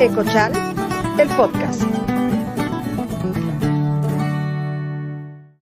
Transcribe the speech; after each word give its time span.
Ecochal, 0.00 0.52
el 1.18 1.28
podcast. 1.30 1.82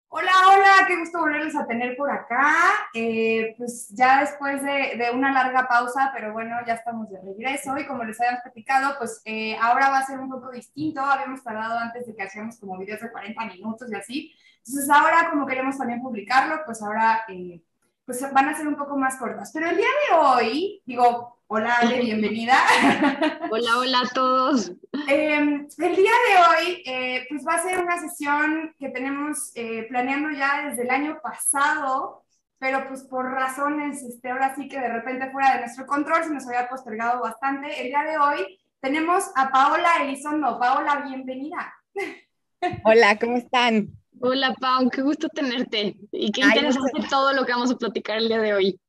Hola, 0.08 0.32
hola, 0.48 0.86
qué 0.88 0.98
gusto 0.98 1.20
volverles 1.20 1.54
a 1.54 1.64
tener 1.68 1.96
por 1.96 2.10
acá. 2.10 2.52
Eh, 2.94 3.54
pues 3.56 3.90
ya 3.90 4.22
después 4.22 4.60
de, 4.64 4.96
de, 4.98 5.12
una 5.14 5.30
larga 5.32 5.68
pausa, 5.68 6.10
pero 6.12 6.32
bueno, 6.32 6.56
ya 6.66 6.74
estamos 6.74 7.10
de 7.10 7.20
regreso 7.20 7.78
y 7.78 7.86
como 7.86 8.02
les 8.02 8.20
habíamos 8.20 8.42
platicado, 8.42 8.96
pues 8.98 9.22
eh, 9.24 9.56
ahora 9.60 9.90
va 9.90 9.98
a 9.98 10.06
ser 10.06 10.18
un 10.18 10.28
poco 10.28 10.50
distinto. 10.50 11.00
Habíamos 11.00 11.44
tardado 11.44 11.78
antes 11.78 12.04
de 12.04 12.16
que 12.16 12.24
hacíamos 12.24 12.58
como 12.58 12.76
videos 12.76 13.02
de 13.02 13.12
40 13.12 13.46
minutos 13.46 13.88
y 13.88 13.94
así. 13.94 14.34
Entonces 14.66 14.90
ahora 14.90 15.30
como 15.30 15.46
queremos 15.46 15.78
también 15.78 16.02
publicarlo, 16.02 16.60
pues 16.66 16.82
ahora 16.82 17.22
eh, 17.28 17.62
pues 18.04 18.20
van 18.32 18.48
a 18.48 18.56
ser 18.56 18.66
un 18.66 18.74
poco 18.74 18.96
más 18.96 19.16
cortas. 19.16 19.52
Pero 19.54 19.70
el 19.70 19.76
día 19.76 19.86
de 19.86 20.16
hoy, 20.16 20.82
digo, 20.84 21.33
Hola 21.46 21.76
Ale, 21.76 22.00
bienvenida. 22.00 22.54
Hola, 23.50 23.78
hola 23.78 24.00
a 24.00 24.14
todos. 24.14 24.72
Em, 25.08 25.68
el 25.78 25.96
día 25.96 26.10
de 26.28 26.36
hoy, 26.40 26.82
eh, 26.86 27.26
pues 27.28 27.44
va 27.46 27.54
a 27.54 27.62
ser 27.62 27.78
una 27.78 28.00
sesión 28.00 28.74
que 28.78 28.88
tenemos 28.88 29.52
eh, 29.54 29.86
planeando 29.90 30.30
ya 30.30 30.68
desde 30.68 30.84
el 30.84 30.90
año 30.90 31.18
pasado, 31.22 32.24
pero 32.58 32.88
pues 32.88 33.02
por 33.02 33.26
razones, 33.30 34.02
este, 34.02 34.30
ahora 34.30 34.54
sí 34.54 34.68
que 34.68 34.80
de 34.80 34.88
repente 34.88 35.30
fuera 35.30 35.54
de 35.54 35.60
nuestro 35.60 35.86
control 35.86 36.24
se 36.24 36.32
nos 36.32 36.46
había 36.46 36.68
postergado 36.68 37.20
bastante. 37.20 37.80
El 37.80 37.88
día 37.88 38.02
de 38.04 38.18
hoy 38.18 38.58
tenemos 38.80 39.24
a 39.36 39.50
Paola 39.50 40.02
Elizondo. 40.02 40.58
Paola, 40.58 41.04
bienvenida. 41.06 41.74
Hola, 42.84 43.18
¿cómo 43.18 43.36
están? 43.36 43.90
Hola, 44.20 44.54
Pau, 44.54 44.88
qué 44.88 45.02
gusto 45.02 45.28
tenerte 45.28 45.96
y 46.10 46.32
qué 46.32 46.40
interesante 46.40 47.02
todo 47.10 47.34
lo 47.34 47.44
que 47.44 47.52
vamos 47.52 47.70
a 47.70 47.76
platicar 47.76 48.16
el 48.16 48.28
día 48.28 48.38
de 48.38 48.54
hoy. 48.54 48.80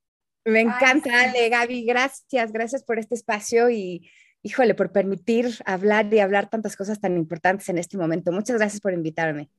Me 0.46 0.62
encanta, 0.62 1.24
Ale, 1.24 1.50
Gaby, 1.50 1.86
gracias, 1.86 2.52
gracias 2.52 2.84
por 2.84 3.00
este 3.00 3.16
espacio 3.16 3.70
y, 3.72 4.10
híjole, 4.44 4.76
por 4.76 4.92
permitir 4.92 5.50
hablar 5.66 6.14
y 6.14 6.20
hablar 6.20 6.50
tantas 6.50 6.76
cosas 6.76 7.02
tan 7.02 7.18
importantes 7.18 7.68
en 7.70 7.80
este 7.80 7.98
momento. 7.98 8.32
Muchas 8.32 8.58
gracias 8.58 8.80
por 8.80 8.94
invitarme. 8.94 9.50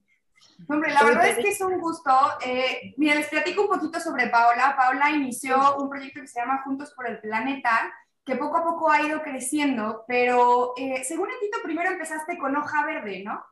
Hombre, 0.69 0.93
la 0.93 1.03
verdad 1.03 1.29
es 1.29 1.39
que 1.39 1.49
es 1.49 1.61
un 1.61 1.81
gusto. 1.81 2.13
Eh, 2.45 2.95
mira, 2.97 3.17
les 3.17 3.27
platico 3.27 3.63
un 3.63 3.69
poquito 3.69 3.99
sobre 3.99 4.29
Paola. 4.29 4.75
Paola 4.77 5.11
inició 5.11 5.77
un 5.77 5.91
proyecto 5.91 6.21
que 6.21 6.29
se 6.29 6.41
llama 6.41 6.63
Juntos 6.65 6.93
por 6.95 7.09
el 7.09 7.19
Planeta, 7.19 7.93
que 8.25 8.37
poco 8.37 8.59
a 8.59 8.65
poco 8.65 8.91
ha 8.91 9.03
ido 9.03 9.23
creciendo, 9.23 10.05
pero 10.07 10.73
eh, 10.77 11.03
según 11.05 11.29
el 11.31 11.39
Tito, 11.41 11.59
primero 11.65 11.91
empezaste 11.91 12.39
con 12.39 12.57
hoja 12.57 12.87
verde, 12.87 13.23
¿no? 13.25 13.45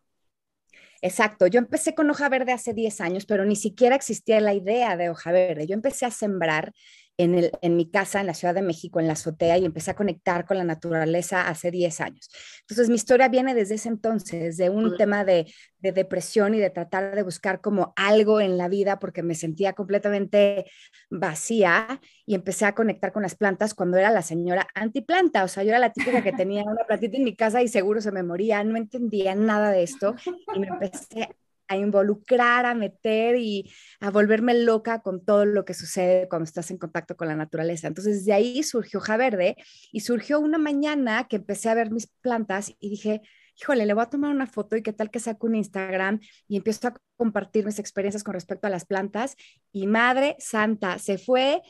Exacto, 1.02 1.46
yo 1.46 1.58
empecé 1.58 1.94
con 1.94 2.08
hoja 2.08 2.28
verde 2.30 2.52
hace 2.52 2.72
10 2.72 3.00
años, 3.02 3.26
pero 3.26 3.44
ni 3.44 3.56
siquiera 3.56 3.94
existía 3.94 4.40
la 4.40 4.54
idea 4.54 4.96
de 4.96 5.10
hoja 5.10 5.32
verde. 5.32 5.66
Yo 5.66 5.74
empecé 5.74 6.06
a 6.06 6.10
sembrar 6.10 6.72
en, 7.16 7.34
el, 7.34 7.52
en 7.62 7.76
mi 7.76 7.90
casa 7.90 8.20
en 8.20 8.26
la 8.26 8.34
Ciudad 8.34 8.54
de 8.54 8.62
México, 8.62 9.00
en 9.00 9.06
la 9.06 9.12
azotea, 9.12 9.58
y 9.58 9.64
empecé 9.64 9.90
a 9.90 9.96
conectar 9.96 10.44
con 10.46 10.58
la 10.58 10.64
naturaleza 10.64 11.48
hace 11.48 11.70
10 11.70 12.00
años. 12.00 12.28
Entonces, 12.60 12.88
mi 12.88 12.96
historia 12.96 13.28
viene 13.28 13.54
desde 13.54 13.76
ese 13.76 13.88
entonces, 13.88 14.56
de 14.56 14.70
un 14.70 14.96
tema 14.96 15.24
de, 15.24 15.46
de 15.78 15.92
depresión 15.92 16.54
y 16.54 16.60
de 16.60 16.70
tratar 16.70 17.14
de 17.14 17.22
buscar 17.22 17.60
como 17.60 17.92
algo 17.96 18.40
en 18.40 18.56
la 18.56 18.68
vida 18.68 18.98
porque 18.98 19.22
me 19.22 19.34
sentía 19.34 19.74
completamente 19.74 20.64
vacía 21.10 22.00
y 22.26 22.34
empecé 22.34 22.64
a 22.64 22.74
conectar 22.74 23.12
con 23.12 23.22
las 23.22 23.34
plantas 23.34 23.74
cuando 23.74 23.98
era 23.98 24.10
la 24.10 24.22
señora 24.22 24.66
antiplanta. 24.74 25.44
O 25.44 25.48
sea, 25.48 25.62
yo 25.62 25.70
era 25.70 25.78
la 25.78 25.92
típica 25.92 26.22
que 26.22 26.32
tenía 26.32 26.64
una 26.64 26.84
plantita 26.86 27.16
en 27.16 27.24
mi 27.24 27.36
casa 27.36 27.62
y 27.62 27.68
seguro 27.68 28.00
se 28.00 28.12
me 28.12 28.22
moría, 28.22 28.64
no 28.64 28.76
entendía 28.76 29.34
nada 29.34 29.70
de 29.70 29.82
esto 29.82 30.14
y 30.54 30.58
me 30.58 30.68
empecé 30.68 31.28
a 31.68 31.76
involucrar, 31.76 32.66
a 32.66 32.74
meter 32.74 33.36
y 33.36 33.72
a 34.00 34.10
volverme 34.10 34.54
loca 34.54 35.00
con 35.00 35.24
todo 35.24 35.44
lo 35.44 35.64
que 35.64 35.74
sucede 35.74 36.28
cuando 36.28 36.44
estás 36.44 36.70
en 36.70 36.78
contacto 36.78 37.16
con 37.16 37.28
la 37.28 37.36
naturaleza. 37.36 37.88
Entonces 37.88 38.24
de 38.24 38.32
ahí 38.32 38.62
surgió 38.62 39.00
hoja 39.00 39.16
verde 39.16 39.56
y 39.92 40.00
surgió 40.00 40.40
una 40.40 40.58
mañana 40.58 41.26
que 41.28 41.36
empecé 41.36 41.68
a 41.68 41.74
ver 41.74 41.90
mis 41.90 42.06
plantas 42.20 42.74
y 42.80 42.90
dije, 42.90 43.22
híjole, 43.60 43.86
le 43.86 43.94
voy 43.94 44.02
a 44.02 44.10
tomar 44.10 44.30
una 44.30 44.46
foto 44.46 44.76
y 44.76 44.82
qué 44.82 44.92
tal 44.92 45.10
que 45.10 45.20
saco 45.20 45.46
un 45.46 45.54
Instagram 45.54 46.20
y 46.48 46.56
empiezo 46.56 46.88
a 46.88 46.94
compartir 47.16 47.64
mis 47.64 47.78
experiencias 47.78 48.24
con 48.24 48.34
respecto 48.34 48.66
a 48.66 48.70
las 48.70 48.84
plantas 48.84 49.36
y 49.72 49.86
madre 49.86 50.36
santa, 50.38 50.98
se 50.98 51.18
fue 51.18 51.62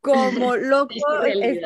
como 0.00 0.56
loco, 0.56 0.94
es, 1.24 1.58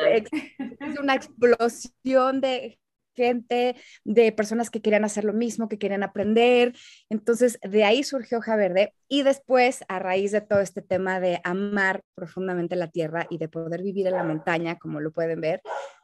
es, 0.79 0.99
una 0.99 1.15
explosión 1.15 2.41
de 2.41 2.79
gente, 3.15 3.75
de 4.03 4.31
personas 4.31 4.69
que 4.69 4.81
querían 4.81 5.05
hacer 5.05 5.23
lo 5.23 5.33
mismo, 5.33 5.69
que 5.69 5.79
querían 5.79 6.03
aprender. 6.03 6.73
Entonces, 7.09 7.59
de 7.61 7.83
ahí 7.83 8.03
surgió 8.03 8.39
Hoja 8.39 8.55
Verde 8.55 8.93
y 9.07 9.23
después, 9.23 9.83
a 9.87 9.99
raíz 9.99 10.31
de 10.31 10.41
todo 10.41 10.59
este 10.59 10.81
tema 10.81 11.19
de 11.19 11.39
amar 11.43 12.01
profundamente 12.15 12.75
la 12.75 12.89
tierra 12.89 13.27
y 13.29 13.37
de 13.37 13.47
poder 13.47 13.81
vivir 13.81 14.07
en 14.07 14.13
la 14.13 14.23
montaña, 14.23 14.77
como 14.77 14.99
lo 14.99 15.11
pueden 15.11 15.41
ver, 15.41 15.61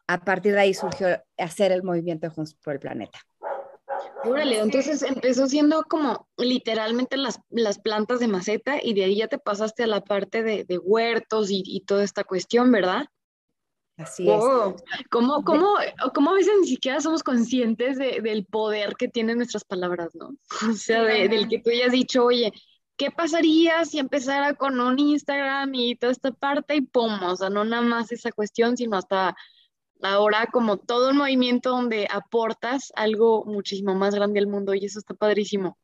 a 0.07 0.23
partir 0.23 0.53
de 0.53 0.59
ahí 0.59 0.73
surgió 0.73 1.07
hacer 1.38 1.71
el 1.71 1.83
movimiento 1.83 2.29
Juntos 2.29 2.55
por 2.55 2.73
el 2.73 2.79
Planeta. 2.79 3.19
Órale, 4.23 4.59
entonces 4.59 5.01
empezó 5.03 5.47
siendo 5.47 5.83
como 5.83 6.27
literalmente 6.38 7.17
las, 7.17 7.39
las, 7.50 7.79
plantas 7.79 8.19
de 8.19 8.27
maceta 8.27 8.79
y 8.81 8.94
de 8.94 9.05
ahí 9.05 9.17
ya 9.17 9.27
te 9.27 9.39
pasaste 9.39 9.83
a 9.83 9.88
la 9.88 10.01
parte 10.01 10.44
de, 10.44 10.63
de 10.63 10.77
huertos 10.77 11.50
y, 11.50 11.63
y, 11.66 11.81
toda 11.81 12.03
esta 12.03 12.23
cuestión, 12.23 12.71
¿verdad? 12.71 13.05
Así 14.01 14.29
es. 14.29 14.44
¿Cómo, 15.09 15.44
cómo, 15.44 15.75
cómo 16.13 16.31
a 16.31 16.34
veces 16.34 16.53
ni 16.62 16.67
siquiera 16.67 17.00
somos 17.01 17.23
conscientes 17.23 17.97
de, 17.97 18.22
del 18.22 18.45
poder 18.45 18.95
que 18.95 19.07
tienen 19.07 19.38
nuestras 19.38 19.63
palabras, 19.63 20.16
¿no? 20.16 20.31
O 20.72 20.73
sea, 20.73 21.03
de, 21.03 21.28
del 21.28 21.47
que 21.47 21.59
tú 21.59 21.69
hayas 21.69 21.91
dicho, 21.91 22.25
oye, 22.25 22.51
¿qué 22.97 23.12
pasaría 23.12 23.85
si 23.85 24.00
empezara 24.00 24.56
con 24.56 24.79
un 24.79 24.97
Instagram 24.97 25.73
y 25.73 25.95
toda 25.95 26.12
esta 26.12 26.31
parte 26.31 26.75
y 26.75 26.81
pum? 26.81 27.22
O 27.23 27.35
sea, 27.35 27.50
no 27.50 27.63
nada 27.63 27.84
más 27.84 28.12
esa 28.12 28.31
cuestión, 28.31 28.78
sino 28.78 28.97
hasta 28.97 29.35
ahora 30.01 30.47
como 30.51 30.78
todo 30.78 31.12
un 31.12 31.18
movimiento 31.18 31.69
donde 31.69 32.07
aportas 32.09 32.91
algo 32.95 33.45
muchísimo 33.45 33.94
más 33.95 34.16
grande 34.16 34.39
al 34.39 34.47
mundo 34.47 34.73
y 34.73 34.85
eso 34.85 35.00
está 35.00 35.13
padrísimo. 35.13 35.78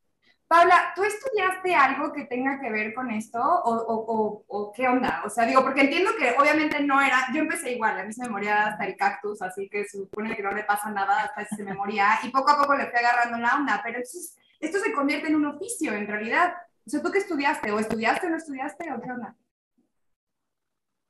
Paula, 0.48 0.94
¿tú 0.96 1.04
estudiaste 1.04 1.74
algo 1.74 2.10
que 2.10 2.24
tenga 2.24 2.58
que 2.58 2.70
ver 2.70 2.94
con 2.94 3.10
esto 3.10 3.38
o, 3.38 3.70
o, 3.70 4.44
o, 4.48 4.72
qué 4.72 4.88
onda? 4.88 5.22
O 5.26 5.28
sea, 5.28 5.44
digo, 5.44 5.62
porque 5.62 5.82
entiendo 5.82 6.10
que 6.18 6.34
obviamente 6.40 6.82
no 6.82 7.02
era, 7.02 7.26
yo 7.34 7.40
empecé 7.40 7.72
igual, 7.72 8.00
a 8.00 8.04
mí 8.04 8.14
se 8.14 8.22
me 8.22 8.30
moría 8.30 8.68
hasta 8.68 8.86
el 8.86 8.96
cactus, 8.96 9.42
así 9.42 9.68
que 9.68 9.86
supone 9.86 10.34
que 10.34 10.42
no 10.42 10.52
le 10.52 10.64
pasa 10.64 10.90
nada 10.90 11.20
hasta 11.20 11.44
que 11.44 11.54
se 11.54 11.62
me 11.62 11.74
moría 11.74 12.18
y 12.22 12.30
poco 12.30 12.50
a 12.50 12.56
poco 12.56 12.74
le 12.74 12.86
fui 12.86 12.98
agarrando 12.98 13.36
la 13.36 13.56
onda, 13.56 13.82
pero 13.84 13.98
esto 14.00 14.78
se 14.78 14.92
convierte 14.94 15.28
en 15.28 15.36
un 15.36 15.44
oficio 15.44 15.92
en 15.92 16.06
realidad. 16.06 16.54
O 16.86 16.88
sea, 16.90 17.02
¿tú 17.02 17.10
qué 17.12 17.18
estudiaste? 17.18 17.70
¿O 17.70 17.78
estudiaste 17.78 18.26
o 18.26 18.30
no 18.30 18.36
estudiaste 18.38 18.90
o 18.90 19.00
qué 19.02 19.12
onda? 19.12 19.36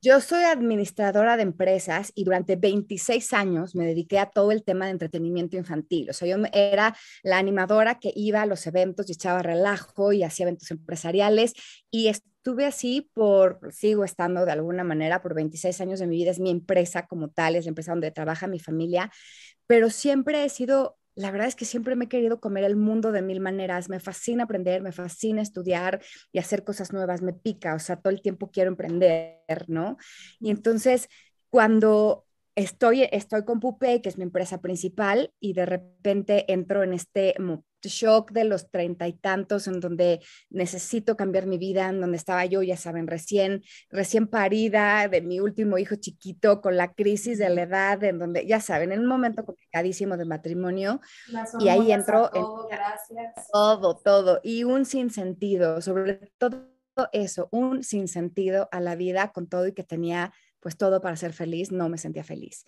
Yo 0.01 0.21
soy 0.21 0.43
administradora 0.43 1.35
de 1.35 1.43
empresas 1.43 2.13
y 2.15 2.23
durante 2.23 2.55
26 2.55 3.33
años 3.33 3.75
me 3.75 3.85
dediqué 3.85 4.17
a 4.19 4.27
todo 4.29 4.51
el 4.53 4.63
tema 4.63 4.85
de 4.85 4.91
entretenimiento 4.91 5.57
infantil. 5.57 6.09
O 6.09 6.13
sea, 6.13 6.25
yo 6.27 6.37
era 6.53 6.95
la 7.21 7.37
animadora 7.37 7.99
que 7.99 8.13
iba 8.15 8.41
a 8.41 8.45
los 8.45 8.65
eventos 8.65 9.09
y 9.09 9.13
echaba 9.13 9.43
relajo 9.43 10.13
y 10.13 10.23
hacía 10.23 10.45
eventos 10.45 10.71
empresariales 10.71 11.53
y 11.91 12.07
estuve 12.07 12.65
así 12.65 13.11
por, 13.13 13.59
sigo 13.73 14.05
estando 14.05 14.45
de 14.45 14.53
alguna 14.53 14.85
manera 14.85 15.21
por 15.21 15.35
26 15.35 15.81
años 15.81 15.99
de 15.99 16.07
mi 16.07 16.15
vida. 16.15 16.31
Es 16.31 16.39
mi 16.39 16.49
empresa 16.49 17.05
como 17.05 17.29
tal, 17.29 17.57
es 17.57 17.65
la 17.65 17.69
empresa 17.69 17.91
donde 17.91 18.11
trabaja 18.11 18.47
mi 18.47 18.59
familia, 18.59 19.11
pero 19.67 19.89
siempre 19.89 20.45
he 20.45 20.49
sido 20.49 20.98
la 21.19 21.31
verdad 21.31 21.49
es 21.49 21.55
que 21.57 21.65
siempre 21.65 21.97
me 21.97 22.05
he 22.05 22.07
querido 22.07 22.39
comer 22.39 22.63
el 22.63 22.77
mundo 22.77 23.11
de 23.11 23.21
mil 23.21 23.41
maneras. 23.41 23.89
Me 23.89 23.99
fascina 23.99 24.45
aprender, 24.45 24.81
me 24.81 24.93
fascina 24.93 25.41
estudiar 25.41 26.01
y 26.31 26.39
hacer 26.39 26.63
cosas 26.63 26.93
nuevas, 26.93 27.21
me 27.21 27.33
pica, 27.33 27.75
o 27.75 27.79
sea, 27.79 27.97
todo 27.97 28.13
el 28.13 28.21
tiempo 28.21 28.51
quiero 28.51 28.69
emprender, 28.69 29.65
¿no? 29.67 29.97
Y 30.39 30.49
entonces, 30.49 31.09
cuando 31.49 32.25
estoy, 32.55 33.03
estoy 33.11 33.43
con 33.43 33.59
Pupe, 33.59 34.01
que 34.01 34.07
es 34.07 34.17
mi 34.17 34.23
empresa 34.23 34.61
principal, 34.61 35.33
y 35.41 35.51
de 35.51 35.65
repente 35.65 36.49
entro 36.53 36.83
en 36.83 36.93
este 36.93 37.35
shock 37.87 38.31
de 38.31 38.43
los 38.43 38.69
treinta 38.69 39.07
y 39.07 39.13
tantos, 39.13 39.67
en 39.67 39.79
donde 39.79 40.19
necesito 40.49 41.15
cambiar 41.15 41.45
mi 41.45 41.57
vida, 41.57 41.89
en 41.89 42.01
donde 42.01 42.17
estaba 42.17 42.45
yo, 42.45 42.61
ya 42.63 42.77
saben, 42.77 43.07
recién, 43.07 43.63
recién 43.89 44.27
parida 44.27 45.07
de 45.07 45.21
mi 45.21 45.39
último 45.39 45.77
hijo 45.77 45.95
chiquito, 45.95 46.61
con 46.61 46.77
la 46.77 46.93
crisis 46.93 47.37
de 47.37 47.49
la 47.49 47.63
edad, 47.63 48.03
en 48.03 48.19
donde, 48.19 48.45
ya 48.45 48.59
saben, 48.59 48.91
en 48.91 48.99
un 48.99 49.07
momento 49.07 49.45
complicadísimo 49.45 50.17
de 50.17 50.25
matrimonio, 50.25 51.01
y 51.59 51.69
ahí 51.69 51.91
entró 51.91 52.29
todo, 52.29 52.67
gracias. 52.67 53.47
todo, 53.51 53.95
todo, 53.97 54.39
y 54.43 54.63
un 54.63 54.85
sinsentido, 54.85 55.81
sobre 55.81 56.31
todo 56.37 56.69
eso, 57.13 57.47
un 57.51 57.83
sinsentido 57.83 58.67
a 58.71 58.81
la 58.81 58.95
vida 58.95 59.31
con 59.31 59.47
todo 59.47 59.67
y 59.67 59.73
que 59.73 59.83
tenía 59.83 60.33
pues 60.59 60.77
todo 60.77 61.01
para 61.01 61.15
ser 61.15 61.33
feliz, 61.33 61.71
no 61.71 61.87
me 61.89 61.97
sentía 61.97 62.23
feliz. 62.23 62.65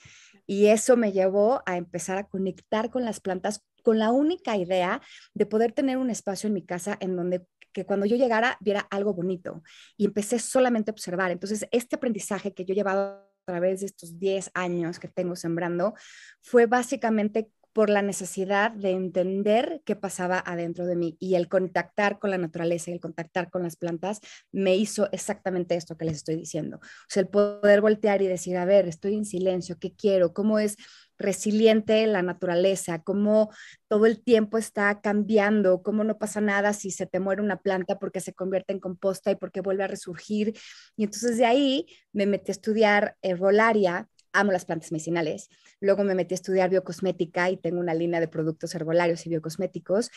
Y 0.47 0.67
eso 0.67 0.97
me 0.97 1.11
llevó 1.11 1.61
a 1.65 1.77
empezar 1.77 2.17
a 2.17 2.27
conectar 2.27 2.89
con 2.89 3.03
las 3.05 3.19
plantas 3.19 3.65
con 3.81 3.99
la 3.99 4.11
única 4.11 4.57
idea 4.57 5.01
de 5.33 5.45
poder 5.45 5.71
tener 5.71 5.97
un 5.97 6.09
espacio 6.09 6.47
en 6.47 6.53
mi 6.53 6.65
casa 6.65 6.97
en 6.99 7.15
donde 7.15 7.45
que 7.73 7.85
cuando 7.85 8.05
yo 8.05 8.15
llegara 8.15 8.57
viera 8.59 8.81
algo 8.91 9.13
bonito 9.13 9.63
y 9.97 10.05
empecé 10.05 10.39
solamente 10.39 10.91
a 10.91 10.93
observar. 10.93 11.31
Entonces, 11.31 11.67
este 11.71 11.95
aprendizaje 11.95 12.53
que 12.53 12.65
yo 12.65 12.73
he 12.73 12.75
llevado 12.75 13.01
a 13.01 13.27
través 13.45 13.79
de 13.79 13.87
estos 13.87 14.19
10 14.19 14.51
años 14.53 14.99
que 14.99 15.07
tengo 15.07 15.35
sembrando 15.35 15.93
fue 16.41 16.65
básicamente 16.65 17.49
por 17.73 17.89
la 17.89 18.01
necesidad 18.01 18.71
de 18.71 18.91
entender 18.91 19.81
qué 19.85 19.95
pasaba 19.95 20.43
adentro 20.45 20.85
de 20.85 20.95
mí 20.95 21.15
y 21.19 21.35
el 21.35 21.47
contactar 21.47 22.19
con 22.19 22.29
la 22.29 22.37
naturaleza 22.37 22.91
y 22.91 22.93
el 22.93 22.99
contactar 22.99 23.49
con 23.49 23.63
las 23.63 23.77
plantas 23.77 24.19
me 24.51 24.75
hizo 24.75 25.09
exactamente 25.11 25.75
esto 25.75 25.97
que 25.97 26.05
les 26.05 26.17
estoy 26.17 26.35
diciendo. 26.35 26.77
O 26.77 27.07
sea, 27.07 27.21
el 27.21 27.29
poder 27.29 27.81
voltear 27.81 28.21
y 28.21 28.27
decir, 28.27 28.57
a 28.57 28.65
ver, 28.65 28.87
estoy 28.87 29.15
en 29.15 29.25
silencio, 29.25 29.77
¿qué 29.79 29.93
quiero? 29.95 30.33
¿Cómo 30.33 30.59
es 30.59 30.75
resiliente 31.21 32.05
la 32.07 32.21
naturaleza, 32.21 33.01
cómo 33.03 33.51
todo 33.87 34.05
el 34.05 34.23
tiempo 34.23 34.57
está 34.57 35.01
cambiando, 35.01 35.83
cómo 35.83 36.03
no 36.03 36.17
pasa 36.17 36.41
nada 36.41 36.73
si 36.73 36.91
se 36.91 37.05
te 37.05 37.19
muere 37.19 37.41
una 37.41 37.57
planta 37.57 37.99
porque 37.99 38.19
se 38.19 38.33
convierte 38.33 38.73
en 38.73 38.79
composta 38.79 39.31
y 39.31 39.35
porque 39.35 39.61
vuelve 39.61 39.83
a 39.83 39.87
resurgir. 39.87 40.53
Y 40.97 41.03
entonces 41.03 41.37
de 41.37 41.45
ahí 41.45 41.85
me 42.11 42.25
metí 42.25 42.51
a 42.51 42.53
estudiar 42.53 43.17
herbolaria, 43.21 44.07
amo 44.33 44.51
las 44.51 44.65
plantas 44.65 44.91
medicinales. 44.91 45.49
Luego 45.79 46.03
me 46.03 46.15
metí 46.15 46.33
a 46.33 46.35
estudiar 46.35 46.69
biocosmética 46.69 47.49
y 47.49 47.57
tengo 47.57 47.79
una 47.79 47.93
línea 47.93 48.19
de 48.19 48.27
productos 48.27 48.73
herbolarios 48.75 49.25
y 49.25 49.29
biocosméticos. 49.29 50.09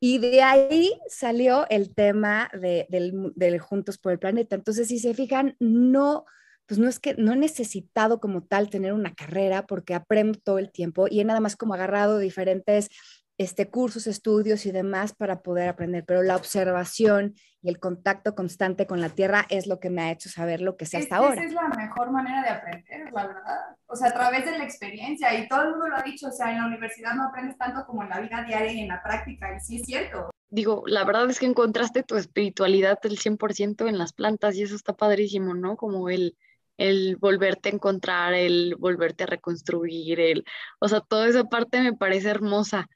Y 0.00 0.18
de 0.18 0.42
ahí 0.42 0.92
salió 1.08 1.66
el 1.70 1.94
tema 1.94 2.50
de, 2.52 2.86
del, 2.90 3.58
Juntos 3.58 3.96
por 3.96 4.12
el 4.12 4.18
Planeta. 4.18 4.54
Entonces, 4.54 4.88
si 4.88 4.98
se 4.98 5.14
fijan, 5.14 5.56
no, 5.60 6.26
pues 6.66 6.78
no 6.78 6.88
es 6.88 6.98
que 6.98 7.14
no 7.14 7.32
he 7.32 7.36
necesitado 7.36 8.20
como 8.20 8.42
tal 8.42 8.70
tener 8.70 8.92
una 8.92 9.14
carrera 9.14 9.66
porque 9.66 9.94
aprendo 9.94 10.38
todo 10.38 10.58
el 10.58 10.70
tiempo 10.70 11.06
y 11.10 11.20
he 11.20 11.24
nada 11.24 11.40
más 11.40 11.56
como 11.56 11.74
agarrado 11.74 12.18
diferentes 12.18 12.88
este, 13.36 13.68
cursos, 13.68 14.06
estudios 14.06 14.64
y 14.66 14.72
demás 14.72 15.12
para 15.12 15.42
poder 15.42 15.68
aprender, 15.68 16.04
pero 16.06 16.22
la 16.22 16.36
observación 16.36 17.34
y 17.62 17.68
el 17.68 17.80
contacto 17.80 18.34
constante 18.34 18.86
con 18.86 19.00
la 19.00 19.08
tierra 19.08 19.46
es 19.48 19.66
lo 19.66 19.80
que 19.80 19.90
me 19.90 20.02
ha 20.02 20.12
hecho 20.12 20.28
saber 20.28 20.60
lo 20.60 20.76
que 20.76 20.86
sé 20.86 20.98
hasta 20.98 21.16
ahora. 21.16 21.34
Esa 21.34 21.44
es 21.44 21.52
la 21.52 21.68
mejor 21.68 22.10
manera 22.12 22.42
de 22.42 22.50
aprender, 22.50 23.12
la 23.12 23.26
verdad. 23.26 23.60
O 23.86 23.96
sea, 23.96 24.10
a 24.10 24.12
través 24.12 24.44
de 24.44 24.56
la 24.56 24.64
experiencia, 24.64 25.34
y 25.34 25.48
todo 25.48 25.62
el 25.62 25.70
mundo 25.70 25.88
lo 25.88 25.96
ha 25.96 26.02
dicho, 26.02 26.28
o 26.28 26.32
sea, 26.32 26.52
en 26.52 26.58
la 26.58 26.66
universidad 26.66 27.14
no 27.14 27.24
aprendes 27.24 27.58
tanto 27.58 27.84
como 27.86 28.02
en 28.02 28.10
la 28.10 28.20
vida 28.20 28.44
diaria 28.44 28.72
y 28.72 28.80
en 28.80 28.88
la 28.88 29.02
práctica, 29.02 29.54
y 29.56 29.60
sí 29.60 29.76
es 29.76 29.86
cierto. 29.86 30.30
Digo, 30.50 30.84
la 30.86 31.04
verdad 31.04 31.28
es 31.28 31.40
que 31.40 31.46
encontraste 31.46 32.04
tu 32.04 32.16
espiritualidad 32.16 32.98
el 33.02 33.18
100% 33.18 33.88
en 33.88 33.98
las 33.98 34.12
plantas 34.12 34.54
y 34.54 34.62
eso 34.62 34.76
está 34.76 34.92
padrísimo, 34.92 35.54
¿no? 35.54 35.76
Como 35.76 36.08
el, 36.08 36.36
el 36.76 37.16
volverte 37.16 37.68
a 37.68 37.72
encontrar, 37.72 38.34
el 38.34 38.76
volverte 38.76 39.24
a 39.24 39.28
reconstruir, 39.28 40.20
el, 40.20 40.44
o 40.80 40.88
sea, 40.88 41.00
toda 41.00 41.28
esa 41.28 41.44
parte 41.44 41.80
me 41.80 41.92
parece 41.92 42.28
hermosa. 42.28 42.88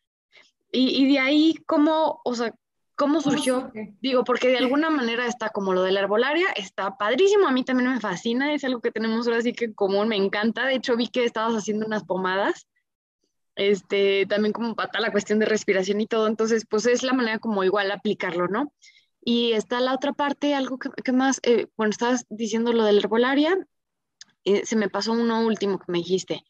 Y, 0.71 1.11
de 1.11 1.19
ahí, 1.19 1.55
¿cómo, 1.67 2.21
o 2.25 2.35
sea, 2.35 2.55
cómo 2.95 3.23
surgió? 3.23 3.73
Digo, 4.03 4.23
porque 4.25 4.49
de 4.49 4.59
alguna 4.59 4.91
manera 4.91 5.27
está 5.27 5.49
como 5.49 5.73
lo 5.73 5.83
de 5.83 5.93
la 5.93 6.01
herbolaria, 6.01 6.49
está 6.57 6.99
padrísimo, 6.99 7.49
a 7.49 7.53
mí 7.53 7.65
también 7.65 7.91
me 7.91 8.01
fascina, 8.01 8.53
es 8.53 8.65
algo 8.65 8.81
que 8.83 8.91
tenemos 8.91 9.27
ahora 9.27 9.41
sí 9.41 9.55
que 9.55 9.67
en 9.67 9.73
común, 9.73 10.09
me 10.09 10.17
encanta. 10.17 10.67
De 10.67 10.75
hecho, 10.75 10.95
vi 10.97 11.09
que 11.09 11.25
estabas 11.25 11.55
haciendo 11.55 11.87
unas 11.87 12.05
pomadas, 12.05 12.69
este, 13.57 14.27
también 14.27 14.53
como 14.53 14.75
para 14.75 15.01
la 15.01 15.11
cuestión 15.11 15.39
de 15.39 15.47
respiración 15.47 16.01
y 16.03 16.07
todo, 16.07 16.27
entonces, 16.27 16.67
pues 16.69 16.85
es 16.85 17.03
la 17.03 17.15
manera 17.15 17.39
como 17.39 17.65
igual 17.65 17.91
aplicarlo, 17.91 18.47
¿no? 18.47 18.73
Y 19.31 19.53
está 19.53 19.81
la 19.81 19.93
otra 19.93 20.15
parte, 20.15 20.55
algo 20.55 20.79
que, 20.79 21.13
más, 21.13 21.39
eh, 21.43 21.67
bueno, 21.77 21.91
estabas 21.91 22.25
diciendo 22.31 22.73
lo 22.73 22.85
de 22.85 22.95
la 22.95 23.01
herbolaria, 23.01 23.59
eh, 24.45 24.65
se 24.65 24.75
me 24.75 24.89
pasó 24.89 25.13
uno 25.13 25.47
último 25.47 25.79
que 25.79 25.93
me 25.93 25.99
dijiste 25.99 26.45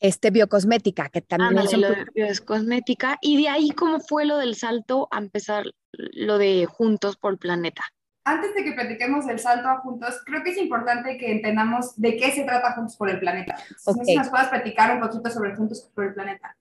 este, 0.00 0.32
biocosmética, 0.32 1.08
que 1.08 1.20
también 1.20 1.56
es 1.56 1.72
lo 1.72 1.90
de 1.90 2.04
biocosmética. 2.12 3.18
Y 3.22 3.40
de 3.40 3.48
ahí, 3.48 3.70
¿cómo 3.70 4.00
fue 4.00 4.24
lo 4.24 4.38
del 4.38 4.56
salto 4.56 5.06
a 5.12 5.18
empezar 5.18 5.66
lo 5.92 6.36
de 6.36 6.66
Juntos 6.66 7.16
por 7.16 7.34
el 7.34 7.38
Planeta? 7.38 7.84
Antes 8.24 8.56
de 8.56 8.64
que 8.64 8.72
platiquemos 8.72 9.24
del 9.26 9.38
salto 9.38 9.68
a 9.68 9.78
Juntos, 9.78 10.20
creo 10.26 10.42
que 10.42 10.50
es 10.50 10.58
importante 10.58 11.16
que 11.16 11.30
entendamos 11.30 11.94
de 11.94 12.16
qué 12.16 12.32
se 12.32 12.42
trata 12.42 12.72
Juntos 12.72 12.96
por 12.96 13.08
el 13.08 13.20
Planeta. 13.20 13.56
No 13.86 13.92
sé 13.92 14.04
si 14.04 14.16
nos 14.16 14.30
puedas 14.30 14.48
platicar 14.48 14.92
un 14.96 15.00
poquito 15.00 15.30
sobre 15.30 15.54
Juntos 15.54 15.88
por 15.94 16.06
el 16.06 16.14
Planeta. 16.14 16.56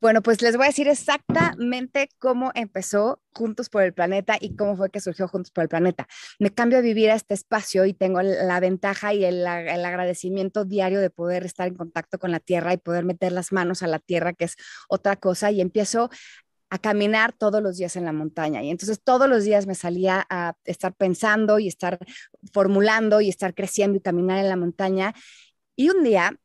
Bueno, 0.00 0.22
pues 0.22 0.42
les 0.42 0.56
voy 0.56 0.64
a 0.66 0.68
decir 0.68 0.86
exactamente 0.86 2.08
cómo 2.20 2.52
empezó 2.54 3.20
Juntos 3.32 3.68
por 3.68 3.82
el 3.82 3.92
Planeta 3.92 4.36
y 4.40 4.54
cómo 4.54 4.76
fue 4.76 4.90
que 4.90 5.00
surgió 5.00 5.26
Juntos 5.26 5.50
por 5.50 5.62
el 5.62 5.68
Planeta. 5.68 6.06
Me 6.38 6.50
cambio 6.50 6.78
a 6.78 6.80
vivir 6.82 7.10
a 7.10 7.14
este 7.14 7.34
espacio 7.34 7.84
y 7.84 7.94
tengo 7.94 8.22
la 8.22 8.60
ventaja 8.60 9.12
y 9.12 9.24
el, 9.24 9.44
agradecimiento 9.44 10.64
diario 10.64 11.00
de 11.00 11.10
poder 11.10 11.44
estar 11.44 11.66
en 11.66 11.74
contacto 11.74 12.20
con 12.20 12.30
la 12.30 12.38
tierra 12.38 12.72
y 12.72 12.76
poder 12.76 13.04
meter 13.04 13.32
las 13.32 13.50
manos 13.52 13.82
a 13.82 13.88
la 13.88 13.98
tierra, 13.98 14.34
que 14.34 14.44
es 14.44 14.56
otra 14.88 15.16
cosa, 15.16 15.50
y 15.50 15.60
empiezo 15.60 16.10
a 16.70 16.78
caminar 16.78 17.32
todos 17.32 17.60
los 17.60 17.76
días 17.76 17.96
en 17.96 18.04
la 18.04 18.12
montaña. 18.12 18.62
Y 18.62 18.70
entonces 18.70 19.00
todos 19.02 19.28
los 19.28 19.42
días 19.42 19.66
me 19.66 19.74
salía 19.74 20.24
a 20.30 20.54
estar 20.64 20.94
pensando 20.94 21.58
y 21.58 21.66
estar 21.66 21.98
formulando 22.52 23.20
y 23.20 23.28
estar 23.30 23.52
creciendo 23.52 23.98
y 23.98 24.00
caminar 24.00 24.38
en 24.38 24.48
la 24.48 24.56
montaña. 24.56 25.12
Y 25.74 25.90
un 25.90 26.04
día 26.04 26.38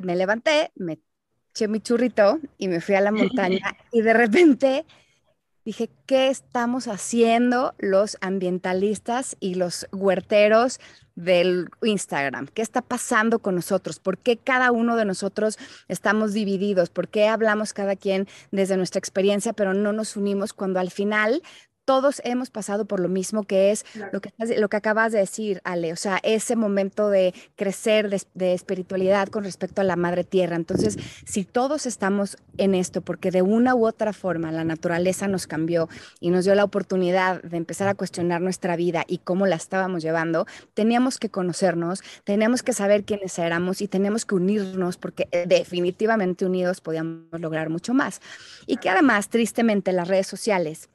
me 0.00 0.14
levanté, 0.14 0.70
me 0.76 1.00
eché 1.52 1.68
mi 1.68 1.80
churrito 1.80 2.40
y 2.58 2.68
me 2.68 2.80
fui 2.80 2.94
a 2.94 3.00
la 3.00 3.12
montaña 3.12 3.76
y 3.92 4.00
de 4.00 4.12
repente 4.12 4.86
dije, 5.64 5.90
¿qué 6.06 6.28
estamos 6.28 6.88
haciendo 6.88 7.74
los 7.78 8.16
ambientalistas 8.20 9.36
y 9.38 9.54
los 9.54 9.86
huerteros 9.92 10.80
del 11.14 11.68
Instagram? 11.82 12.48
¿Qué 12.48 12.62
está 12.62 12.82
pasando 12.82 13.38
con 13.38 13.54
nosotros? 13.54 14.00
¿Por 14.00 14.18
qué 14.18 14.38
cada 14.38 14.72
uno 14.72 14.96
de 14.96 15.04
nosotros 15.04 15.58
estamos 15.88 16.32
divididos? 16.32 16.90
¿Por 16.90 17.08
qué 17.08 17.28
hablamos 17.28 17.72
cada 17.72 17.96
quien 17.96 18.26
desde 18.50 18.76
nuestra 18.76 18.98
experiencia, 18.98 19.52
pero 19.52 19.74
no 19.74 19.92
nos 19.92 20.16
unimos 20.16 20.52
cuando 20.52 20.80
al 20.80 20.90
final 20.90 21.42
todos 21.84 22.22
hemos 22.24 22.50
pasado 22.50 22.84
por 22.84 23.00
lo 23.00 23.08
mismo 23.08 23.42
que 23.44 23.70
es 23.70 23.84
lo, 24.12 24.20
que, 24.20 24.32
lo 24.56 24.68
que 24.68 24.76
acabas 24.76 25.12
de 25.12 25.18
decir, 25.18 25.60
Ale, 25.64 25.92
o 25.92 25.96
sea, 25.96 26.20
ese 26.22 26.56
momento 26.56 27.10
de 27.10 27.34
crecer 27.56 28.08
de, 28.34 28.52
espiritualidad 28.52 29.28
con 29.28 29.44
respecto 29.44 29.80
a 29.80 29.84
la 29.84 29.96
madre 29.96 30.24
tierra. 30.24 30.56
Entonces, 30.56 30.96
si 31.24 31.44
todos 31.44 31.86
estamos 31.86 32.36
en 32.58 32.74
esto, 32.74 33.00
porque 33.00 33.30
de 33.30 33.42
una 33.42 33.74
u 33.74 33.86
otra 33.86 34.12
forma 34.12 34.52
la 34.52 34.64
naturaleza 34.64 35.26
nos 35.28 35.46
cambió 35.46 35.88
y 36.20 36.30
nos 36.30 36.44
dio 36.44 36.54
la 36.54 36.64
oportunidad 36.64 37.42
de 37.42 37.56
empezar 37.56 37.88
a 37.88 37.94
cuestionar 37.94 38.40
nuestra 38.40 38.76
vida 38.76 39.04
y 39.06 39.18
cómo 39.18 39.46
la 39.46 39.56
estábamos 39.56 40.02
llevando, 40.02 40.46
teníamos 40.74 41.18
que 41.18 41.30
conocernos, 41.30 42.02
teníamos 42.24 42.62
que 42.62 42.72
saber 42.72 43.04
quiénes 43.04 43.38
éramos 43.38 43.80
y 43.80 43.88
teníamos 43.88 44.24
que 44.24 44.34
unirnos 44.34 44.96
porque 44.96 45.28
eh, 45.32 45.46
definitivamente 45.48 46.44
unidos 46.44 46.80
podíamos 46.80 47.40
lograr 47.40 47.70
mucho 47.70 47.94
más. 47.94 48.20
Y 48.66 48.76
que 48.76 48.88
además, 48.88 49.28
tristemente, 49.28 49.92
las 49.92 50.08
redes 50.08 50.26
sociales 50.26 50.88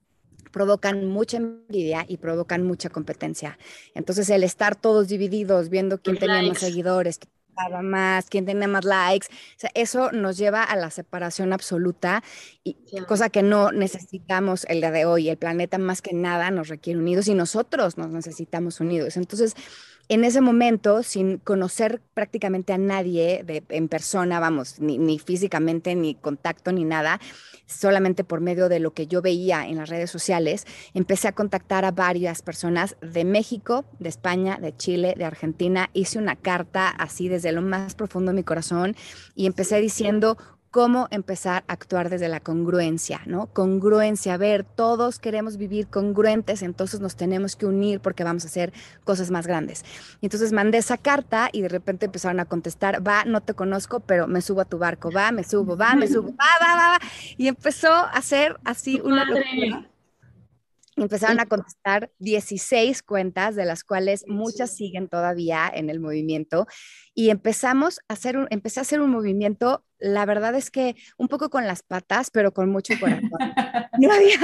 provocan 0.57 1.05
mucha 1.05 1.37
envidia 1.37 2.03
y 2.07 2.17
provocan 2.17 2.63
mucha 2.63 2.89
competencia. 2.89 3.59
Entonces, 3.93 4.27
el 4.31 4.43
estar 4.43 4.75
todos 4.75 5.07
divididos, 5.07 5.69
viendo 5.69 6.01
quién 6.01 6.17
tenía 6.17 6.41
más 6.41 6.57
seguidores, 6.57 7.19
quién 7.19 7.31
daba 7.55 7.83
más, 7.83 8.25
quién 8.27 8.47
tenía 8.47 8.67
más 8.67 8.83
likes, 8.83 9.27
eso 9.75 10.11
nos 10.11 10.35
lleva 10.35 10.63
a 10.63 10.75
la 10.75 10.89
separación 10.89 11.53
absoluta, 11.53 12.23
y 12.63 12.75
cosa 13.07 13.29
que 13.29 13.43
no 13.43 13.71
necesitamos 13.71 14.65
el 14.67 14.79
día 14.79 14.89
de 14.89 15.05
hoy. 15.05 15.29
El 15.29 15.37
planeta 15.37 15.77
más 15.77 16.01
que 16.01 16.15
nada 16.15 16.49
nos 16.49 16.69
requiere 16.69 16.97
unidos 16.97 17.27
y 17.27 17.35
nosotros 17.35 17.99
nos 17.99 18.09
necesitamos 18.09 18.79
unidos. 18.79 19.15
Entonces, 19.15 19.53
en 20.09 20.23
ese 20.23 20.41
momento, 20.41 21.03
sin 21.03 21.37
conocer 21.37 22.01
prácticamente 22.13 22.71
a 22.73 22.77
nadie 22.77 23.43
de, 23.43 23.63
en 23.69 23.89
persona, 23.89 24.39
vamos, 24.39 24.79
ni, 24.79 24.97
ni, 24.97 25.19
físicamente, 25.19 25.95
ni 25.95 26.15
contacto, 26.15 26.71
ni 26.71 26.85
nada, 26.85 27.19
solamente 27.65 28.23
por 28.23 28.39
medio 28.39 28.69
de 28.69 28.79
lo 28.79 28.93
que 28.93 29.07
yo 29.07 29.21
veía 29.21 29.67
en 29.67 29.77
las 29.77 29.89
redes 29.89 30.09
sociales, 30.09 30.65
empecé 30.93 31.27
a 31.27 31.33
contactar 31.33 31.83
a 31.83 31.91
varias 31.91 32.41
personas 32.41 32.95
de 33.01 33.25
México, 33.25 33.85
de 33.99 34.09
España, 34.09 34.57
de 34.61 34.75
Chile, 34.75 35.13
de 35.17 35.25
Argentina. 35.25 35.89
Hice 35.93 36.19
una 36.19 36.37
carta 36.37 36.87
así 36.87 37.27
desde 37.27 37.51
lo 37.51 37.61
más 37.61 37.95
profundo 37.95 38.31
de 38.31 38.37
mi 38.37 38.43
corazón 38.43 38.95
y 39.35 39.45
empecé 39.45 39.81
diciendo 39.81 40.37
cómo 40.77 41.07
empezar 41.09 41.63
a 41.67 41.73
actuar 41.73 42.11
desde 42.11 42.27
la 42.27 42.39
congruencia, 42.39 43.21
¿no? 43.25 43.47
Congruencia, 43.47 44.35
a 44.35 44.37
ver, 44.37 44.63
todos 44.63 45.17
queremos 45.17 45.57
vivir 45.57 45.87
congruentes, 45.87 46.61
entonces 46.61 46.99
nos 46.99 47.15
tenemos 47.15 47.55
que 47.55 47.65
unir 47.65 47.99
porque 47.99 48.23
vamos 48.23 48.43
a 48.43 48.47
hacer 48.47 48.71
cosas 49.03 49.31
más 49.31 49.47
grandes. 49.47 49.83
Y 50.21 50.27
entonces 50.27 50.53
mandé 50.53 50.77
esa 50.77 50.97
carta 50.97 51.49
y 51.51 51.61
de 51.61 51.69
repente 51.69 52.05
empezaron 52.05 52.39
a 52.39 52.45
contestar, 52.45 53.01
va, 53.05 53.25
no 53.25 53.41
te 53.41 53.55
conozco, 53.55 54.01
pero 54.01 54.27
me 54.27 54.39
subo 54.41 54.61
a 54.61 54.65
tu 54.65 54.77
barco, 54.77 55.09
va, 55.11 55.31
me 55.31 55.43
subo, 55.43 55.75
va, 55.75 55.95
me 55.95 56.07
subo, 56.07 56.29
va, 56.39 56.45
va, 56.61 56.75
va, 56.75 56.89
va. 56.89 56.99
Y 57.37 57.47
empezó 57.47 57.91
a 57.91 58.11
hacer 58.11 58.55
así 58.63 59.01
una 59.03 59.25
locura 59.25 59.89
empezaron 60.97 61.39
a 61.39 61.45
contestar 61.45 62.11
16 62.19 63.03
cuentas, 63.03 63.55
de 63.55 63.65
las 63.65 63.83
cuales 63.83 64.25
muchas 64.27 64.75
siguen 64.75 65.07
todavía 65.07 65.71
en 65.73 65.89
el 65.89 65.99
movimiento. 65.99 66.67
Y 67.13 67.29
empezamos 67.29 67.99
a 68.07 68.13
hacer 68.13 68.37
un, 68.37 68.47
empecé 68.49 68.79
a 68.79 68.81
hacer 68.81 69.01
un 69.01 69.11
movimiento, 69.11 69.83
la 69.99 70.25
verdad 70.25 70.55
es 70.55 70.69
que 70.69 70.95
un 71.17 71.27
poco 71.27 71.49
con 71.49 71.65
las 71.65 71.83
patas, 71.83 72.29
pero 72.29 72.53
con 72.53 72.69
mucho 72.69 72.93
corazón. 72.99 73.29
No 73.99 74.13
había, 74.13 74.37